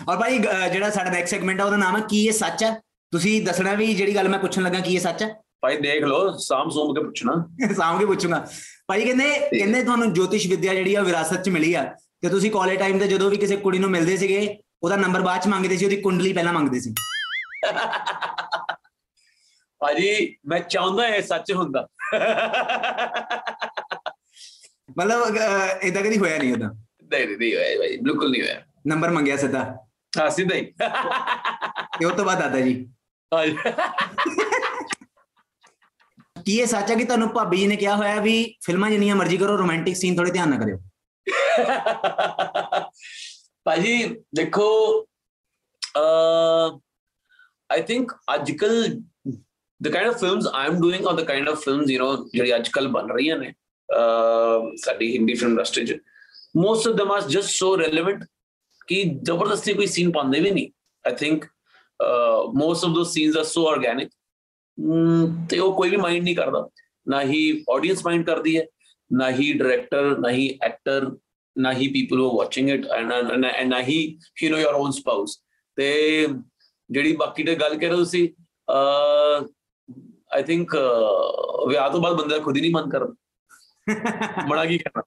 [0.08, 2.70] ਔਰ ਭਾਈ ਜਿਹੜਾ ਸਾਡਾ ਨੈਕਸਟ ਸੈਗਮੈਂਟ ਆ ਉਹਦਾ ਨਾਮ ਹੈ ਕੀ ਇਹ ਸੱਚ ਹੈ
[3.12, 5.28] ਤੁਸੀਂ ਦੱਸਣਾ ਵੀ ਜਿਹੜੀ ਗੱਲ ਮੈਂ ਪੁੱਛਣ ਲੱਗਾ ਕੀ ਇਹ ਸੱਚ ਹੈ
[5.60, 8.46] ਭਾਈ ਦੇਖ ਲਓ ਸਾਮ ਸੋਮ ਕੇ ਪੁੱਛਣਾ। ਸਾਂਭ ਕੇ ਪੁੱਛੂੰਗਾ।
[8.86, 11.84] ਭਾਈ ਕਹਿੰਦੇ ਕਹਿੰਦੇ ਤੁਹਾਨੂੰ ਜੋਤਿਸ਼ ਵਿਦਿਆ ਜਿਹੜੀ ਆ ਵਿਰਾਸਤ ਚ ਮਿਲੀ ਆ।
[12.20, 15.40] ਤੇ ਤੁਸੀਂ ਕਾਲਜ ਟਾਈਮ ਤੇ ਜਦੋਂ ਵੀ ਕਿਸੇ ਕੁੜੀ ਨੂੰ ਮਿਲਦੇ ਸੀਗੇ ਉਹਦਾ ਨੰਬਰ ਬਾਅਦ
[15.40, 16.94] ਚ ਮੰਗਦੇ ਸੀ ਉਹਦੀ ਕੁੰਡਲੀ ਪਹਿਲਾਂ ਮੰਗਦੇ ਸੀ।
[19.80, 21.86] ਭਾਜੀ ਮੈਂ ਚਾਹੁੰਦਾ ਇਹ ਸੱਚ ਹੁੰਦਾ।
[24.98, 25.36] ਮਤਲਬ
[25.82, 26.66] ਇਦਾਂ ਕਦੀ ਹੋਇਆ ਨਹੀਂ ਉਹਦਾ
[27.12, 29.76] ਨਹੀਂ ਨਹੀਂ ਨਹੀਂ ਹੋਇਆ ਭਾਈ ਬਿਲਕੁਲ ਨਹੀਂ ਹੋਇਆ। ਨੰਬਰ ਮੰਗਿਆ ਸਿੱਧਾ।
[30.20, 30.72] ਹਾਂ ਸਿੱਧਾ ਹੀ।
[31.98, 32.88] ਤੇ ਉਸ ਤੋਂ ਬਾਅਦ ਦਾਦਾ ਜੀ।
[36.50, 38.32] ਕੀ ਇਹ ਸੱਚ ਹੈ ਕਿ ਤੁਹਾਨੂੰ ਭਾਬੀ ਜੀ ਨੇ ਕਿਹਾ ਹੋਇਆ ਵੀ
[38.62, 40.78] ਫਿਲਮਾਂ ਜਿੰਨੀਆਂ ਮਰਜ਼ੀ ਕਰੋ ਰੋਮਾਂਟਿਕ ਸੀਨ ਥੋੜੇ ਧਿਆਨ ਨਾ ਕਰਿਓ
[43.66, 43.92] ਭਾਜੀ
[44.34, 44.66] ਦੇਖੋ
[45.94, 46.78] ਅ
[47.70, 48.74] ਆਈ ਥਿੰਕ ਅੱਜਕੱਲ
[49.80, 52.54] the kind of films I am doing or the kind of films you know ਜਿਹੜੀ
[52.56, 53.52] ਅੱਜਕੱਲ ਬਣ ਰਹੀਆਂ ਨੇ
[54.78, 55.98] ਸਾਡੀ ਹਿੰਦੀ ਫਿਲਮ ਇੰਡਸਟਰੀ 'ਚ
[56.56, 58.24] most of them are just so relevant
[58.88, 60.70] ਕਿ ਜ਼ਬਰਦਸਤੀ ਕੋਈ ਸੀਨ ਪਾਉਂਦੇ ਵੀ ਨਹੀਂ
[61.04, 61.44] I think
[62.54, 64.10] most of those scenes are so organic
[65.50, 66.68] ਤੇ ਉਹ ਕੋਈ ਵੀ ਮਾਈਂਡ ਨਹੀਂ ਕਰਦਾ
[67.08, 68.66] ਨਾ ਹੀ ਆਡੀਅנס ਮਾਈਂਡ ਕਰਦੀ ਹੈ
[69.12, 71.16] ਨਾ ਹੀ ਡਾਇਰੈਕਟਰ ਨਾ ਹੀ ਐਕਟਰ
[71.58, 75.42] ਨਾ ਹੀ people who watching it and and ਨਾ ਹੀ you know your own spouse
[75.76, 76.26] ਤੇ
[76.90, 78.34] ਜਿਹੜੀ ਬਾਕੀ ਤੇ ਗੱਲ ਕਰ ਰਹੇ ਸੀ
[78.70, 79.46] ਅ
[80.34, 80.76] ਆਈ ਥਿੰਕ
[81.68, 83.14] ਵਿਆਹ ਤੋਂ ਬਾਅਦ ਬੰਦਾ ਖੁਦ ਹੀ ਨਹੀਂ ਮਨ ਕਰਦਾ
[84.48, 85.02] ਬੜਾ ਕੀ ਕਰਨਾ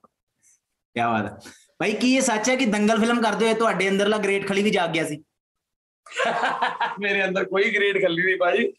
[0.96, 4.18] ਕੀ ਬਾਤ ਹੈ ਭਾਈ ਕੀ ਇਹ ਸੱਚ ਹੈ ਕਿ ਦੰਗਲ ਫਿਲਮ ਕਰਦੇ ਹੋਏ ਤੁਹਾਡੇ ਅੰਦਰਲਾ
[4.18, 5.24] ਗ੍ਰੇਟ ਖਲੀ ਵੀ ਜਾਗ ਗਿਆ ਸੀ
[7.00, 8.74] ਮੇਰੇ ਅੰਦਰ ਕੋਈ ਗ੍ਰੇਟ ਖਲੀ ਨਹੀਂ ਭਾਈ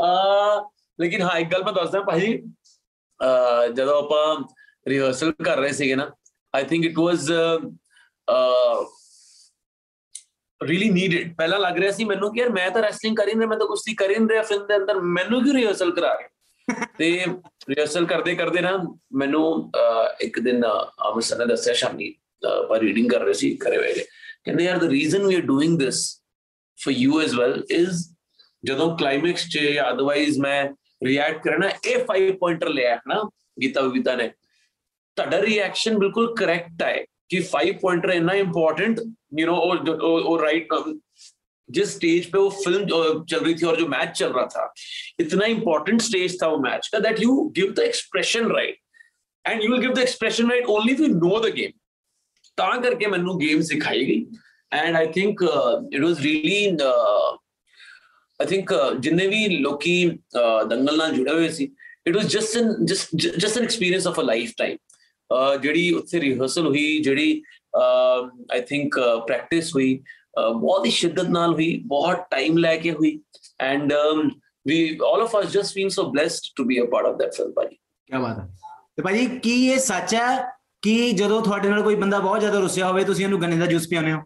[0.00, 2.04] ਅ ਲੇਕਿਨ ਹਾਂ ਇੱਕ ਗੱਲ ਮੈਂ ਦੱਸਦਾ
[3.20, 4.36] ਅ ਜਦੋਂ ਆਪਾਂ
[4.88, 6.10] ਰਿਹਰਸਲ ਕਰ ਰਹੇ ਸੀਗੇ ਨਾ
[6.54, 7.30] I think it was
[10.62, 13.40] really needed ਪਹਿਲਾਂ ਲੱਗ ਰਿਹਾ ਸੀ ਮੈਨੂੰ ਕਿ ਯਾਰ ਮੈਂ ਤਾਂ ਰੈਸਲਿੰਗ ਕਰ ਹੀ ਨਹੀਂ
[13.40, 16.14] ਰਿਹਾ ਮੈਂ ਤਾਂ ਕੁਸ਼ਤੀ ਕਰ ਹੀ ਨਹੀਂ ਰਿਹਾ ਫਿਲਮ ਦੇ ਅੰਦਰ ਮੈਨੂੰ ਕਿਉਂ ਰਿਹਰਸਲ ਕਰਾ
[16.14, 16.28] ਰਹੇ
[16.98, 17.24] ਤੇ
[17.68, 18.78] ਰਿਹਰਸਲ ਕਰਦੇ ਕਰਦੇ ਨਾ
[19.12, 19.70] ਮੈਨੂੰ
[20.20, 20.64] ਇੱਕ ਦਿਨ
[21.10, 22.14] ਅਮਰ ਨੇ ਦੱਸਿਆ ਸ਼ਾਮੀ
[22.46, 23.92] ਆਪਾਂ ਰੀਡਿੰਗ ਕਰ ਰਹੇ ਸੀ ਕਰੇ ਹੋਏ
[24.44, 26.22] ਕਹਿੰਦੇ ਯਾਰ the reason we are doing this
[26.78, 28.02] for you as well is
[28.64, 29.58] ਜਦੋਂ ਕਲਾਈਮੈਕਸ 'ਚ
[29.90, 30.62] ਅਦਰਵਾਈਜ਼ ਮੈਂ
[31.04, 33.22] ਰਿਐਕਟ ਕਰਨਾ ਇਹ 5 ਪੁਆਇੰਟਰ ਲਿਆ ਹੈ ਨਾ
[33.62, 34.28] ਗੀਤਾ ਵਿਵਿਤਾ ਨੇ
[35.16, 36.96] ਤੁਹਾਡਾ ਰਿਐਕਸ਼ਨ ਬਿਲਕੁਲ ਕਰੈਕਟ ਹੈ
[37.28, 39.00] ਕਿ 5 ਪੁਆਇੰਟਰ ਇੰਨਾ ਇੰਪੋਰटेंट
[39.38, 40.74] ਯੂ نو ਉਹ ਉਹ ਰਾਈਟ
[41.68, 42.86] जिस स्टेज पे वो फ़िल्म
[43.24, 44.62] चल रही थी और जो मैच चल रहा था
[45.20, 48.78] इतना इंपॉर्टेंट स्टेज था वो मैच का that you give the expression right
[49.44, 51.76] and you will give the expression right only if you know the game
[52.58, 54.24] ਤਾਂ ਕਰਕੇ ਮੈਨੂੰ ਗੇਮ ਸਿਖਾਈ ਗਈ
[54.72, 55.42] and I think
[55.92, 56.66] it was really
[58.40, 60.10] I think ਜਿੰਨੇ ਵੀ ਲੋਕੀ
[60.70, 61.64] ਦੰਗਲ ਨਾਲ ਜੁੜੇ ਹੋਏ ਸੀ
[62.06, 64.22] it was just an just just an experience of a
[64.56, 64.76] lifetime
[65.62, 67.42] ਜਿਹੜੀ ਉੱਥੇ ਰਿਹਰਸਲ ਹੋਈ ਜਿਹੜੀ
[68.52, 70.02] ਆਈ ਥਿੰਕ ਪ੍ਰੈਕਟਿਸ ਹੋਈ
[70.60, 73.20] ਬਹੁਤ ਹੀ ਸ਼ਿੱਦਤ ਨਾਲ ਹੋਈ ਬਹੁਤ ਟਾਈਮ ਲੈ ਕੇ ਹੋਈ
[73.60, 73.92] and
[74.66, 77.52] we all of us just feel so blessed to be a part of that film
[77.52, 77.76] ਭਾਜੀ
[78.06, 78.48] ਕੀ ਬਾਤ ਹੈ
[78.96, 80.44] ਤੇ ਭਾਜੀ ਕੀ ਇਹ ਸੱਚ ਹੈ
[80.82, 83.88] ਕਿ ਜਦੋਂ ਤੁਹਾਡੇ ਨਾਲ ਕੋਈ ਬੰਦਾ ਬਹੁਤ ਜ਼ਿਆਦਾ ਰੁੱਸਿਆ ਹੋਵੇ ਤੁਸੀਂ ਉਹਨੂੰ ਗੰਨੇ ਦਾ ਜੂਸ
[83.88, 84.22] ਪਿਆਉਂਦੇ ਹੋ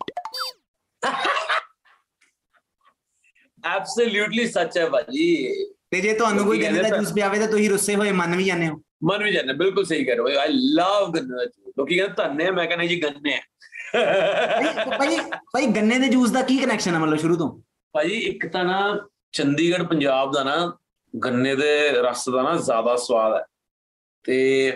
[3.65, 7.95] ਐਬਸੋਲੂਟਲੀ ਸੱਚ ਹੈ ਭਾਜੀ। ਤੇ ਜੇ ਤੁਹਾਨੂੰ ਕੋਈ ਗੰਨੇ ਦਾ ਜੂਸ ਪਿਆਵੇ ਤਾਂ ਤੁਸੀਂ ਰੁੱਸੇ
[7.97, 11.13] ਹੋਏ ਮੰਨ ਵੀ ਜਾਂਦੇ ਹੋ। ਮਨ ਵੀ ਜਾਣੇ ਬਿਲਕੁਲ ਸਹੀ ਕਰ ਰਹੇ ਹੋ ਆਈ ਲਵ
[11.13, 13.41] ਗੰਨੇ ਦਾ ਜੂਸ। ਲੋਕੀ ਕਹਿੰਦੇ ਧੰਨੇ ਮੈਂ ਕਹਿੰਦਾ ਜੀ ਗੰਨੇ ਆ।
[14.99, 15.17] ਭਾਈ- ਭਾਈ
[15.53, 17.63] ਭਾਈ ਗੰਨੇ ਦੇ ਜੂਸ ਦਾ ਕੀ ਕਨੈਕਸ਼ਨ ਹੈ ਮਤਲਬ ਸ਼ੁਰੂ ਤੋਂ?
[17.93, 20.79] ਭਾਜੀ ਇੱਕ ਤਾਂ ਨਾ ਚੰਡੀਗੜ੍ਹ ਪੰਜਾਬ ਦਾ ਨਾ
[21.25, 23.45] ਗੰਨੇ ਦੇ ਰਸ ਦਾ ਨਾ ਜ਼ਿਆਦਾ ਸਵਾਦ ਹੈ।
[24.25, 24.71] ਤੇ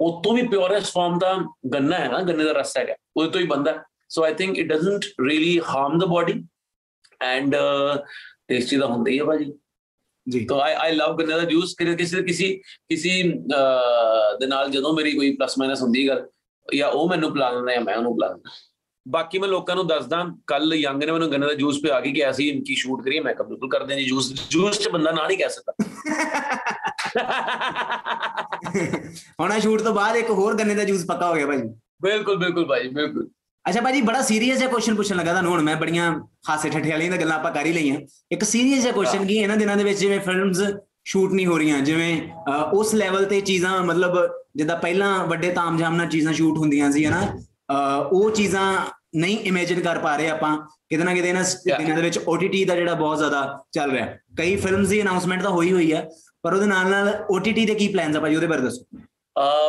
[0.00, 1.36] ਉਹ ਤੋਂ ਵੀ ਪਿਓਰੈਸਟ ਫਾਰਮ ਦਾ
[1.74, 4.66] ਗੰਨਾ ਹੈ ਨਾ ਗੰਨੇ ਦਾ ਰਸ ਹੈਗਾ ਉਹਦੇ ਤੋਂ ਹੀ ਬੰਦਾ so I think it
[4.66, 6.42] doesn't really harm the body
[7.22, 7.56] and
[8.48, 9.52] tasty ਤਾਂ ਹੁੰਦਾ ਹੀ ਹੈ ਭਾਜੀ।
[10.26, 12.48] ਜੀ। ਤਾਂ ਆਈ ਆਈ ਲਵ ਗੰਨੇ ਦਾ ਜੂਸ ਕਿਰੇ ਕਿਸੇ ਕਿਸੇ
[12.88, 13.22] ਕਿਸੇ
[14.40, 16.26] ਦੇ ਨਾਲ ਜਦੋਂ ਮੇਰੀ ਕੋਈ ਪਲੱਸ ਮਾਈਨਸ ਹੁੰਦੀ ਗੱਲ
[16.74, 18.50] ਜਾਂ ਉਹ ਮੈਨੂੰ ਪਿਲਾ ਦਿੰਦਾ ਜਾਂ ਮੈਂ ਉਹਨੂੰ ਪਿਲਾ ਦਿੰਦਾ।
[19.06, 22.32] ਬਾਕੀ ਮੈਂ ਲੋਕਾਂ ਨੂੰ ਦੱਸਦਾ ਕੱਲ ਯੰਗ ਨੇ ਮੈਨੂੰ ਗੰਨੇ ਦਾ ਜੂਸ ਪਿਆ ਕੇ ਕਿਹਾ
[22.32, 23.20] ਸੀ ਇਨਕੀ ਸ਼ੂਟ ਕਰੀਏ?
[23.20, 25.72] ਮੈਂ ਕਿਹਾ ਬਿਲਕੁਲ ਕਰਦੇ ਜੀ ਜੂਸ ਜੂਸ ਤੇ ਬੰਦਾ ਨਾ ਨਹੀਂ ਕਹਿ ਸਕਦਾ।
[29.40, 31.58] ਹੁਣ ਆ ਸ਼ੂਟ ਤੋਂ ਬਾਅਦ ਇੱਕ ਹੋਰ ਗੰਨੇ ਦਾ ਜੂਸ ਪੱਕਾ ਹੋ ਗਿਆ ਭਾਈ
[32.02, 33.28] ਬਿਲਕੁਲ ਬਿਲਕੁਲ ਭਾਈ ਬਿਲਕੁਲ।
[33.68, 36.12] ਅੱਛਾ ਭਾਜੀ ਬੜਾ ਸੀਰੀਅਸ ਜਿਹਾ ਕੁਐਸਚਨ ਪੁੱਛਣ ਲੱਗਾ ਤੁਹਾਨੂੰ ਹੁਣ ਮੈਂ ਬੜੀਆਂ
[36.48, 37.98] ਹਾਸੇ ਠੱਠੇ ਵਾਲੀਆਂ ਗੱਲਾਂ ਆਪਾਂ ਕਰ ਹੀ ਲਈਆਂ।
[38.32, 40.62] ਇੱਕ ਸੀਰੀਅਸ ਜਿਹਾ ਕੁਐਸਚਨ ਕੀ ਇਹਨਾਂ ਦਿਨਾਂ ਦੇ ਵਿੱਚ ਜਿਵੇਂ ਫਿਲਮਸ
[41.04, 42.20] ਸ਼ੂਟ ਨਹੀਂ ਹੋ ਰਹੀਆਂ ਜਿਵੇਂ
[42.72, 44.16] ਉਸ ਲੈਵਲ ਤੇ ਚੀਜ਼ਾਂ ਮਤਲਬ
[44.56, 47.20] ਜਿੱਦਾਂ ਪਹਿਲਾਂ ਵੱਡੇ ਤਾਮਝਾਮ ਨਾਲ ਚੀਜ਼ਾਂ ਸ਼ੂਟ ਹੁੰਦੀਆਂ ਸੀ ਹਨਾ?
[48.12, 48.64] ਉਹ ਚੀਜ਼ਾਂ
[49.16, 50.56] ਨਹੀਂ ਇਮੇਜਿਨ ਕਰ ਪਾ ਰਹੇ ਆਪਾਂ।
[50.88, 51.42] ਕਿਤੇ ਨਾ ਕਿਤੇ ਇਹਨਾਂ.
[51.78, 53.42] ਦਿਨਾਂ ਦੇ ਵਿੱਚ OTT ਦਾ ਜਿਹੜਾ ਬਹੁਤ ਜ਼ਿਆਦਾ
[53.72, 54.06] ਚੱਲ ਰਿਹਾ।
[54.38, 56.08] ਕਈ ਫਿਲਮਸ ਦੀ ਅਨਾਉਂਸਮੈਂਟ ਤਾਂ ਹੋਈ ਹੋਈ ਹੈ
[56.42, 58.84] ਪਰ ਉਹਦੇ ਨਾਲ ਨਾਲ OTT ਦੇ ਕੀ ਪਲਾਨਸ ਆ ਭਾਜੀ ਉਹਦੇ ਬਾਰੇ ਦੱਸੋ।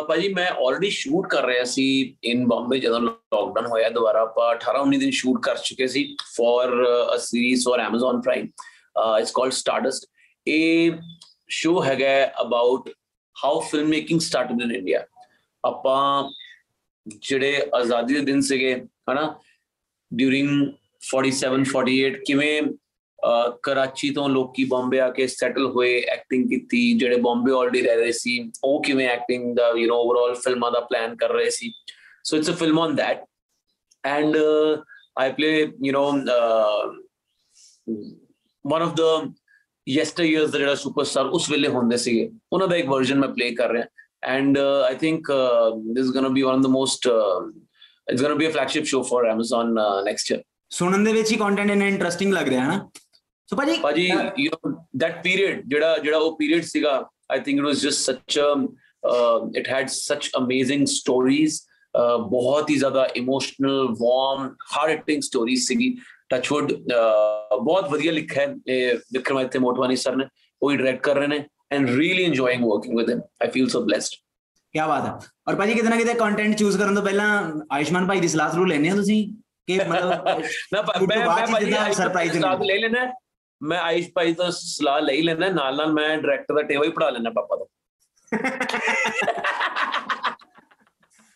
[0.08, 4.96] ਭਾਜੀ ਮੈਂ ਆਲਰੇਡੀ ਸ਼ੂਟ ਕਰ ਰਿਹਾ ਸੀ ਇਨ ਬੰਬੇ ਜਦੋਂ ਲੋਕਡਾਊਨ ਹੋਇਆ ਦੁਬਾਰਾ ਆਪਾਂ 18
[4.96, 6.70] 19 ਦਿਨ ਸ਼ੂਟ ਕਰ ਚੁੱਕੇ ਸੀ for
[7.16, 8.48] a series for Amazon Prime.
[9.20, 10.06] It's called Stardust
[10.48, 10.92] ਇਹ
[11.50, 12.90] ਸ਼ੋ ਹੈਗਾ about
[13.46, 15.06] how film making started in India
[15.66, 16.30] ਆਪਾਂ
[17.08, 19.40] ਜਿਹੜੇ ਆਜ਼ਾਦੀ ਦੇ ਦਿਨ ਸੀਗੇ, ਹਨਾ?
[20.14, 20.74] ਡਿਊਰਿੰਗ
[21.18, 22.68] 47 48 ਕਿਵੇਂ ਅਹ
[23.64, 28.12] ਕਰਾਚੀ ਤੋਂ ਲੋਕੀ ਬੰਬੇ ਆ ਕੇ ਸੈਟਲ ਹੋਏ ਐਕਟਿੰਗ ਕੀਤੀ ਜਿਹੜੇ ਬੰਬੇ ਆਲਰੇਡੀ ਰਹਿ ਰਹੇ
[28.12, 31.74] ਸੀ ਉਹ ਕਿਵੇਂ ਐਕਟਿੰਗ ਦਾ ਯੂ نو ਓਵਰਆਲ ਫਿਲਮਾਂ ਦਾ ਪਲਾਨ ਕਰ ਰਹੇ ਸੀ।
[32.24, 33.26] So it's a film on that
[34.06, 34.38] and
[35.20, 36.06] I play you know
[38.66, 39.02] one of the
[40.24, 43.70] yesteryears ਦਾ ਜਿਹੜਾ ਸੁਪਰਸਟਾਰ ਉਸ ਵੇਲੇ ਹੁੰਦੇ ਸੀਗੇ ਉਹਨਾਂ ਦਾ ਇੱਕ ਵਰਜ਼ਨ ਮੈਂ ਪਲੇ ਕਰ
[43.70, 43.86] ਰਿਹਾ।
[44.30, 47.38] And uh, i think uh, this is going to be one of the most uh,
[48.08, 50.38] it's going to be a flagship show for amazon uh, next year
[50.70, 52.90] ਸੁਣਨ ਦੇ ਵਿੱਚ ਹੀ ਕੰਟੈਂਟ ਇਹਨਾਂ ਇੰਟਰਸਟਿੰਗ ਲੱਗ ਰਿਹਾ ਹੈ ਨਾ
[53.52, 54.12] ਸੋ ਭਾਜੀ ਭਾਜੀ
[55.04, 58.68] that period ਜਿਹੜਾ ਜਿਹੜਾ ਉਹ period ਸੀਗਾ it was just such a
[59.12, 61.52] uh, it had such amazing stories
[62.02, 65.98] uh, ਬਹੁਤ ਹੀ ਜ਼ਿਆਦਾ emotional warm heart hitting stories ਸੀਗੀ
[66.30, 66.74] ਟੱਚਵੁੱਡ
[67.64, 70.26] ਬਹੁਤ ਵਧੀਆ ਲਿਖਿਆ ਹੈ ਇਹ ਵਿਕਰਮਾਦਿੱਤਿਆ ਮੋਟਵਾਨੀ ਸਰ ਨੇ
[70.64, 73.80] ਉਹ ਹੀ ਡਾਇਰੈਕਟ ਕਰ ਰਹੇ ਨੇ and really enjoying working with him I feel so
[73.80, 74.18] blessed
[74.74, 78.20] ਕੀ ਬਾਤ ਹੈ ਔਰ ਭਾਜੀ ਕਿਤੇ ਨਾ ਕਿਤੇ ਕੰਟੈਂਟ ਚੂਜ਼ ਕਰਨ ਤੋਂ ਪਹਿਲਾਂ ਆਯੁਸ਼ਮਾਨ ਭਾਈ
[78.20, 79.34] ਦੀ ਸਲਾਹ ਜ਼ਰੂਰ ਲੈਣੇ ਆ ਤੁਸੀਂ
[79.68, 80.12] ਕਿ ਮਤਲਬ
[80.74, 83.14] ਨਾ ਮੈਂ ਮੈਂ ਭਾਜੀ ਦਿੰਦੇ। ਲੈ ਲੈਣਾ ਹੈ।
[83.62, 86.90] ਮੈਂ ਆਯੁਸ਼ ਭਾਈ ਤੋਂ ਸਲਾਹ ਲੈ ਹੀ ਲੈਣਾ ਨਾਲ ਨਾਲ ਮੈਂ ਡਾਇਰੈਕਟਰ ਦਾ ਟੇਵਾ ਹੀ
[86.90, 87.66] ਪੜਾ ਲੈਣਾ ਪਾਪਾ ਤੋਂ।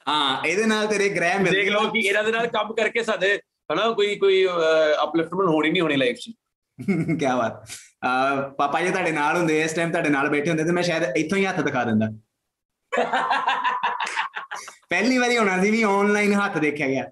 [0.07, 3.39] ਹਾਂ ਇਹਦੇ ਨਾਲ ਤੇਰੇ ਗ੍ਰਹਿ ਮਿਲ ਦੇਖ ਲਓ ਕਿ ਇਹਨਾਂ ਦੇ ਨਾਲ ਕੰਮ ਕਰਕੇ ਸਾਡੇ
[3.73, 4.45] ਹਨਾ ਕੋਈ ਕੋਈ
[5.03, 6.29] ਅਪਲਿਫਟਮੈਂਟ ਹੋਣੀ ਨਹੀਂ ਹੋਣੀ ਲਾਈਫ 'ਚ।
[7.19, 7.65] ਕੀ ਬਾਤ।
[8.57, 11.37] ਪਾਪਾ ਜੀ ਤੁਹਾਡੇ ਨਾਲ ਹੁੰਦੇ ਇਸ ਟਾਈਮ ਤੁਹਾਡੇ ਨਾਲ ਬੈਠੇ ਹੁੰਦੇ ਤੇ ਮੈਂ ਸ਼ਾਇਦ ਇੱਥੋਂ
[11.37, 12.07] ਹੀ ਹੱਥ ਦਿਖਾ ਦਿੰਦਾ।
[14.89, 17.03] ਪਹਿਲੀ ਵਾਰੀ ਹੋਣਾ ਸੀ ਵੀ ਆਨਲਾਈਨ ਹੱਥ ਦੇਖਿਆ ਗਿਆ।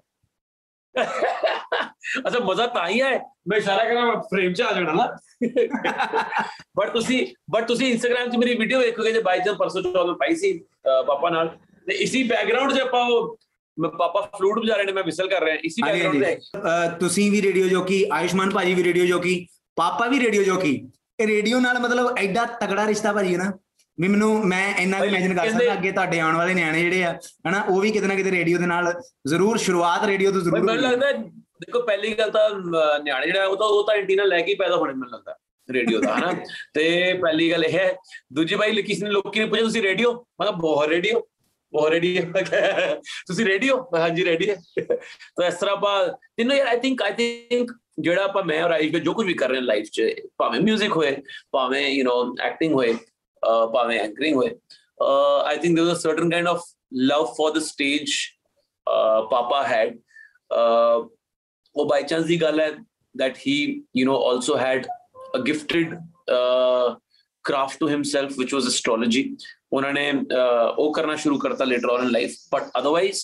[2.26, 5.06] ਅੱਛਾ ਮਜ਼ਾ ਤਾਂ ਹੀ ਹੈ ਮੈਂ ਇਸ਼ਾਰਾ ਕਰਾਂ ਫਰੇਮ 'ਚ ਆ ਜਾਣਾ ਨਾ
[6.76, 10.34] ਬਟ ਤੁਸੀਂ ਬਟ ਤੁਸੀਂ ਇੰਸਟਾਗ੍ਰam 'ਚ ਮੇਰੀ ਵੀਡੀਓ ਵੇਖੋਗੇ ਜੇ ਬਾਈ ਚਾਂਸ ਪਰਸੋਂ ਨੂੰ ਪਾਈ
[10.34, 10.52] ਸੀ
[11.06, 11.48] ਪਾਪਾ ਨਾਲ
[11.86, 13.36] ਤੇ ਇਸੀ ਬੈਕਗ੍ਰਾਉਂਡ 'ਚ ਆਪਾਂ ਉਹ
[13.78, 17.42] ਮੈਂ ਪਾਪਾ ਫਲੂਟ ਵਜਾ ਰਹੇ ਨੇ ਮੈਂ ਵਿਸਲ ਕਰ ਰਿਹਾ ਇਸੀ ਬੈਕਗ੍ਰਾਉਂਡ। ਅਹ ਤੁਸੀਂ ਵੀ
[17.42, 20.72] ਰੇਡੀਓ ਜੋਕੀ ਆਯੁਸ਼ਮਾਨ ਭਾਜੀ ਵੀ ਰੇਡੀਓ ਜੋਕੀ ਪਾਪਾ ਵੀ ਰੇਡੀਓ ਜੋਕੀ
[21.20, 23.52] ਇਹ ਰੇਡੀਓ ਨਾਲ ਮਤਲਬ ਐਡਾ ਤਗੜਾ ਰਿਸ਼ਤਾ ਭਾਜੀ ਹੈ ਨਾ
[23.98, 27.12] ਵੀ ਮੈਨੂੰ ਮੈਂ ਇੰਨਾ ਵੀ ਇਮੇਜਿਨ ਕਰ ਸਕਦਾ ਅੱਗੇ ਤੁਹਾਡੇ ਆਉਣ ਵਾਲੇ ਨਿਆਣੇ ਜਿਹੜੇ ਆ
[27.48, 28.92] ਹਨਾ ਉਹ ਵੀ ਕਿਤੇ ਨਾ ਕਿਤੇ ਰੇਡੀਓ ਦੇ ਨਾਲ
[29.28, 31.12] ਜ਼ਰੂਰ ਸ਼ੁਰੂਆਤ ਰੇਡੀਓ ਤੋਂ ਜ਼ਰੂਰ ਮੈਨੂੰ। ਲੱਗਦਾ
[31.60, 32.48] ਦੇਖੋ, ਪਹਿਲੀ ਗੱਲ ਤਾਂ
[33.00, 35.36] ਨਿਆਣੇ ਜਿਹੜਾ, ਉਹ ਤਾਂ ਉਹ ਤਾਂ ਐਂਟੀਨਾ ਲੈ ਕੇ ਪੈਦਾ ਹੋਣੇ ਮੈਨੂੰ ਲੱਗਦਾ,
[35.68, 36.32] ਰੇਡੀਓ ਦਾ, ਹਨਾ?
[36.74, 37.94] ਤੇ ਪਹਿਲੀ ਗੱਲ ਇਹ ਹੈ,
[38.32, 40.12] ਦੂਜੀ ਬਾਈ, ਕਿਸ ਨੇ ਲੋਕੀ ਨੇ ਪੁੱਛਿਆ, ਤੁਸੀਂ ਰੇਡੀਓ?
[40.12, 41.22] ਮੈਂ ਕਿਹਾ, ਬਹੁਤ ਰੇਡੀਓ
[41.72, 42.22] ਬਹੁਤ ਰੇਡੀਓ।
[43.26, 43.76] ਤੁਸੀਂ ਰੇਡੀਓ?
[43.92, 48.42] ਮੈਂ ਹਾਂਜੀ, ਰੇਡੀਓ ਤਾਂ ਇਸ ਤਰ੍ਹਾਂ ਆਪਾਂ, ਤਿੰਨੋਂ ਯਾਰ ਆਈ ਥਿੰਕ ਆਈ ਥਿੰਕ ਜਿਹੜਾ ਆਪਾਂ,
[48.44, 50.02] ਮੈਂ ਔਰ ਆਈ ਜੋ ਕੁਝ ਵੀ ਕਰ ਰਹੇ ਹਾਂ ਲਾਈਫ 'ਚ,
[50.38, 51.16] ਭਾਵੇਂ 뮤직 ਹੋਏ,
[51.52, 52.94] ਭਾਵੇਂ ਯੂ نو ਐਕਟਿੰਗ ਹੋਏ
[53.72, 54.50] ਭਾਵੇਂ ਐਂਕਰਿੰਗ ਹੋਏ
[55.46, 56.62] I think there was a certain kind of
[57.02, 58.12] love for the stage
[59.30, 59.98] papa had
[61.75, 62.71] ਉਹ ਬਾਈ ਚਾਂਸ ਦੀ ਗੱਲ ਹੈ
[63.21, 64.87] that he you know also had
[65.37, 65.93] a gifted
[66.35, 66.95] uh,
[67.47, 69.23] craft to himself which was astrology
[69.71, 73.21] ਉਹਨਾਂ ਨੇ uh, ਉਹ ਕਰਨਾ ਸ਼ੁਰੂ ਕਰਤਾ later on in life but otherwise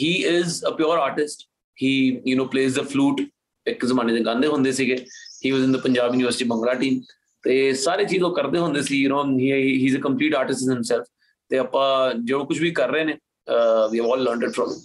[0.00, 1.46] he is a pure artist
[1.82, 1.92] he
[2.30, 3.26] you know plays the flute
[3.68, 4.96] ਇੱਕ ਜ਼ਮਾਨੇ ਦੇ ਗਾਉਂਦੇ ਹੁੰਦੇ ਸੀਗੇ
[5.44, 7.00] he was in the punjab university Bangla team
[7.42, 9.48] ਤੇ ਸਾਰੇ ਚੀਜ਼ ਉਹ ਕਰਦੇ ਹੁੰਦੇ ਸੀ you know he
[9.82, 11.04] he's a complete artist in himself
[11.50, 14.70] ਤੇ ਆਪਾਂ ਜੋ ਕੁਝ ਵੀ ਕਰ ਰਹੇ ਨੇ uh, we have all learned it from
[14.74, 14.80] him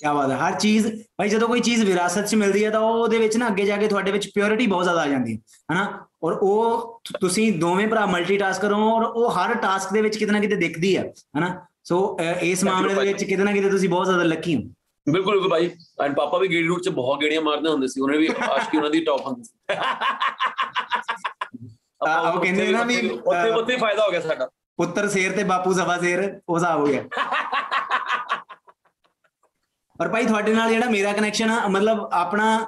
[0.00, 0.86] ਕਿਆ ਬਾਤ ਹੈ ਹਰ ਚੀਜ਼
[1.16, 3.76] ਭਾਈ ਜਦੋਂ ਕੋਈ ਚੀਜ਼ ਵਿਰਾਸਤ 'ਚ ਮਿਲਦੀ ਹੈ ਤਾਂ ਉਹ ਉਹਦੇ ਵਿੱਚ ਨਾ ਅੱਗੇ ਜਾ
[3.76, 5.38] ਕੇ ਤੁਹਾਡੇ ਵਿੱਚ ਪਿਓਰਿਟੀ ਬਹੁਤ ਜ਼ਿਆਦਾ ਆ ਜਾਂਦੀ ਹੈ
[5.72, 6.06] ਹਨਾ?
[6.22, 10.40] ਔਰ ਉਹ ਤੁਸੀਂ ਦੋਵੇਂ ਭਰਾ ਮਲਟੀਟਾਸਕ ਕਰੋ ਔਰ ਉਹ ਹਰ ਟਾਸਕ ਦੇ ਵਿੱਚ ਕਿਤੇ ਨਾ
[10.40, 11.66] ਕਿਤੇ ਦਿਖਦੀ ਹੈ ਹਨਾ?
[11.84, 14.62] ਸੋ ਇਸ ਮਾਮਲੇ ਦੇ ਵਿੱਚ ਕਿਤੇ ਨਾ ਕਿਤੇ ਤੁਸੀਂ ਬਹੁਤ ਜ਼ਿਆਦਾ ਲੱਕੀ ਹੋ।
[15.06, 15.70] ਬਿਲਕੁਲ ਬਿਲਕੁਲ ਭਾਈ।
[16.04, 18.90] ਐਂਡ ਪਾਪਾ ਵੀ ਗੇੜੀ ਰੂਟ 'ਚ ਬਹੁਤ ਗੇੜੀਆਂ ਮਾਰਦੇ ਹੁੰਦੇ ਸੀ ਉਹਨੇ ਵੀ ਆਸ਼ਕੀ ਉਹਨਾਂ
[18.90, 19.58] ਦੀ ਟੌਪ ਹੁੰਦੀ ਸੀ।
[22.02, 25.72] ਉਹ ਕਹਿੰਦੇ ਨਾ ਵੀ, ਉੱਥੇ ਉੱਥੇ ਹੀ ਫਾਇਦਾ ਹੋ ਗਿਆ ਸਾਡਾ। ਪੁੱਤਰ ਸ਼ੇਰ ਤੇ ਬਾਪੂ
[25.72, 27.02] ਸਵਾ ਸ਼ੇਰ ਉਹ ਹਿਸਾਬ ਹੋ ਗਿਆ।
[30.00, 32.66] ਪਰ ਭਾਈ ਤੁਹਾਡੇ ਨਾਲ ਜਿਹੜਾ ਮੇਰਾ ਕਨੈਕਸ਼ਨ ਆ ਮਤਲਬ ਆਪਣਾ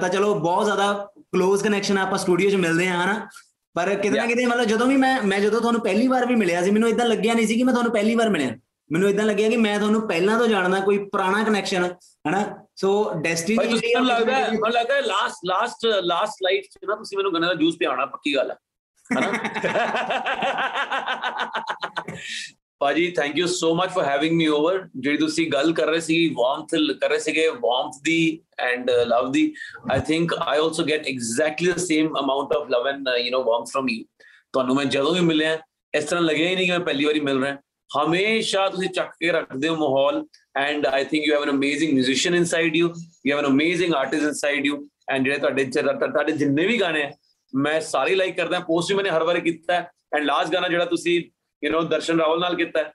[0.00, 3.28] ਤਾਂ ਚਲੋ ਬਹੁਤ ਜ਼ਿਆਦਾ ক্লোਜ਼ ਕਨੈਕਸ਼ਨ ਆ ਆਪਾਂ ਸਟੂਡੀਓ 'ਚ ਮਿਲਦੇ ਆ ਹਨਾ?
[3.74, 4.26] ਪਰ ਕਿਤੇ ਨਾ.
[4.26, 7.06] ਕਿਤੇ ਮਤਲਬ ਜਦੋਂ ਵੀ ਮੈਂ ਮੈਂ ਜਦੋਂ ਤੁਹਾਨੂੰ ਪਹਿਲੀ ਵਾਰ ਵੀ ਮਿਲਿਆ ਸੀ ਮੈਨੂੰ ਇਦਾਂ
[7.06, 8.56] ਲੱਗਿਆ ਨਹੀਂ ਸੀ ਕਿ ਮੈਂ ਤੁਹਾਨੂੰ ਪਹਿਲੀ ਵਾਰ ਮਿਲਿਆ।
[8.92, 11.94] ਮੈਨੂੰ ਇਦਾਂ ਲੱਗਿਆ ਕਿ ਮੈਂ ਤੁਹਾਨੂੰ ਪਹਿਲਾਂ ਤੋਂ ਜਾਣਦਾ ਕੋਈ ਪੁਰਾਣਾ ਕਨੈਕਸ਼ਨ
[12.28, 12.66] ਹਨਾ?
[12.76, 16.78] ਸੋ ਡੈਸਟੀਨੀ ਭਾਈ ਤੁਸੀਂ ਮੈਨੂੰ ਲੱਗਦਾ ਹੈ ਮੈਨੂੰ ਲੱਗਦਾ ਹੈ ਲਾਸਟ ਲਾਸਟ ਲਾਸਟ ਲਾਈਫ 'ਚ
[16.86, 18.56] ਨਾ ਤੁਸੀਂ ਮੈਨੂੰ ਗੰਨੇ ਦਾ ਜੂਸ ਪਿਆਉਣਾ ਪੱਕੀ ਗੱਲ ਹੈ
[19.18, 19.32] ਹਨਾ?
[22.80, 26.16] ਭਾਜੀ thank you so much for having me over ਜਿਹੜੀ ਤੁਸੀਂ ਗੱਲ ਕਰ ਰਹੇ ਸੀ
[26.34, 28.18] ਵਾਰਮਥ ਕਰ ਰਹੇ ਸੀਗੇ ਵਾਰਮਥ ਦੀ
[28.58, 29.52] and love uh, the
[29.90, 33.70] I think I also get exactly the same amount of love and you know warmth
[33.72, 34.04] from you
[34.52, 35.58] ਤੁਹਾਨੂੰ ਮੈਂ ਜਦੋਂ ਵੀ ਮਿਲਿਆ,
[35.94, 37.56] ਇਸ ਤਰ੍ਹਾਂ ਲੱਗਿਆ ਹੀ ਨਹੀਂ ਕਿ ਮੈਂ ਪਹਿਲੀ ਵਾਰੀ ਮਿਲ ਰਿਹਾ।
[37.90, 40.24] ਹਮੇਸ਼ਾ ਤੁਸੀਂ ਚੱਕ ਕੇ ਰੱਖਦੇ ਹੋ ਮਾਹੌਲ
[40.56, 42.92] and I think you have an amazing musician inside you
[43.26, 44.76] you have an amazing artist inside you
[45.10, 47.10] and ਜਿਹੜੇ ਤੁਹਾਡੇ ਤੁਹਾਡੇ ਜਿੰਨੇ ਵੀ ਗਾਣੇ
[47.52, 49.78] ਮੈਂ ਸਾਰੇ ਲਾਈਕ ਕਰਦਾ ਪੋਸਟ ਵੀ ਮੈਨੇ ਹਰ ਵਾਰ ਕੀਤਾ
[50.14, 51.22] ਐਂਡ ਲਾਸਟ ਗਾਣਾ ਜਿਹੜਾ ਤੁਸੀਂ
[51.62, 52.92] ਯੂ نو ਦਰਸ਼ਨ ਰਾਵਲ ਨਾਲ ਕੀਤਾ ਹੈ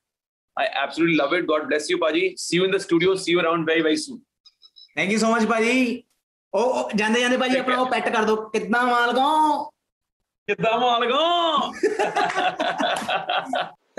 [0.58, 1.46] I absolutely love it.
[1.48, 2.26] God bless you, Paji.
[2.40, 3.16] See you in the studio.
[3.16, 4.20] See you around very, very soon.
[4.96, 6.04] Thank you so much ਭਾਜੀ
[6.54, 9.24] ਉਹ ਜਾਂਦੇ ਜਾਂਦੇ ਭਾਜੀ ਆਪਣਾ ਉਹ ਪੈਟ ਕਰ ਦਿਓ ਕਿੱਦਾਂ ਮਾਲਕੋ
[10.48, 11.72] ਕਿੱਦਾਂ ਮਾਲਗੋ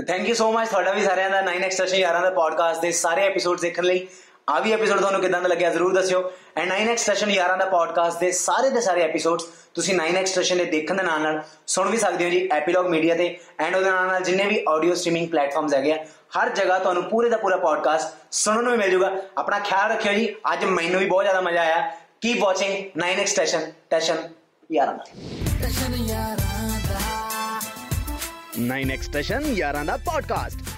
[0.07, 3.23] ਥੈਂਕ ਯੂ ਸੋ ਮਚ ਤੁਹਾਡਾ ਵੀ ਸਾਰਿਆਂ ਦਾ 9x ਸੈਸ਼ਨ ਯਾਰਾਂ ਦਾ ਪੋਡਕਾਸਟ ਦੇ ਸਾਰੇ
[3.27, 4.07] ਐਪੀਸੋਡ ਦੇਖਣ ਲਈ
[4.49, 8.21] ਆ ਵੀ ਐਪੀਸੋਡ ਤੁਹਾਨੂੰ ਕਿਦਾਂ ਦਾ ਲੱਗਿਆ ਜ਼ਰੂਰ ਦੱਸਿਓ। ਐਂਡ 9x ਸੈਸ਼ਨ ਯਾਰਾਂ ਦਾ ਪੋਡਕਾਸਟ
[8.21, 11.97] ਦੇ ਸਾਰੇ ਦੇ ਸਾਰੇ ਐਪੀਸੋਡਸ ਤੁਸੀਂ 9x ਸੈਸ਼ਨ ਦੇ ਦੇਖਣ ਦੇ ਨਾਲ ਨਾਲ ਸੁਣ ਵੀ
[11.97, 15.75] ਸਕਦੇ ਹੋ ਜੀ ਐਪੀਲੌਗ ਮੀਡੀਆ ਤੇ। ਐਂਡ ਉਹਦੇ ਨਾਲ ਨਾਲ ਜਿੰਨੇ ਵੀ ਆਡੀਓ ਸਟ੍ਰੀਮਿੰਗ ਪਲੇਟਫਾਰਮਸ
[15.75, 16.05] ਹੈਗੇ ਆ
[16.39, 20.13] ਹਰ ਜਗ੍ਹਾ ਤੁਹਾਨੂੰ ਪੂਰੇ ਦਾ ਪੂਰਾ ਪੋਡਕਾਸਟ ਸੁਣਨ ਨੂੰ ਵੀ ਮਿਲ ਜਾਊਗਾ ਆਪਣਾ ਖਿਆਲ ਰੱਖਿਓ
[20.13, 24.29] ਜੀ ਅੱਜ ਮੈਨੂੰ ਵੀ ਬਹੁਤ ਜ਼ਿਆਦਾ ਮਜ਼ਾ ਆਇਆ। Keep watching 9x session session
[24.73, 25.05] ਯਾਰਾਂ ਦਾ।
[28.61, 30.74] 9x ਸਟੇਸ਼ਨ ਯਾਰਾਂ ਦਾ ਪੋਡਕਾਸਟ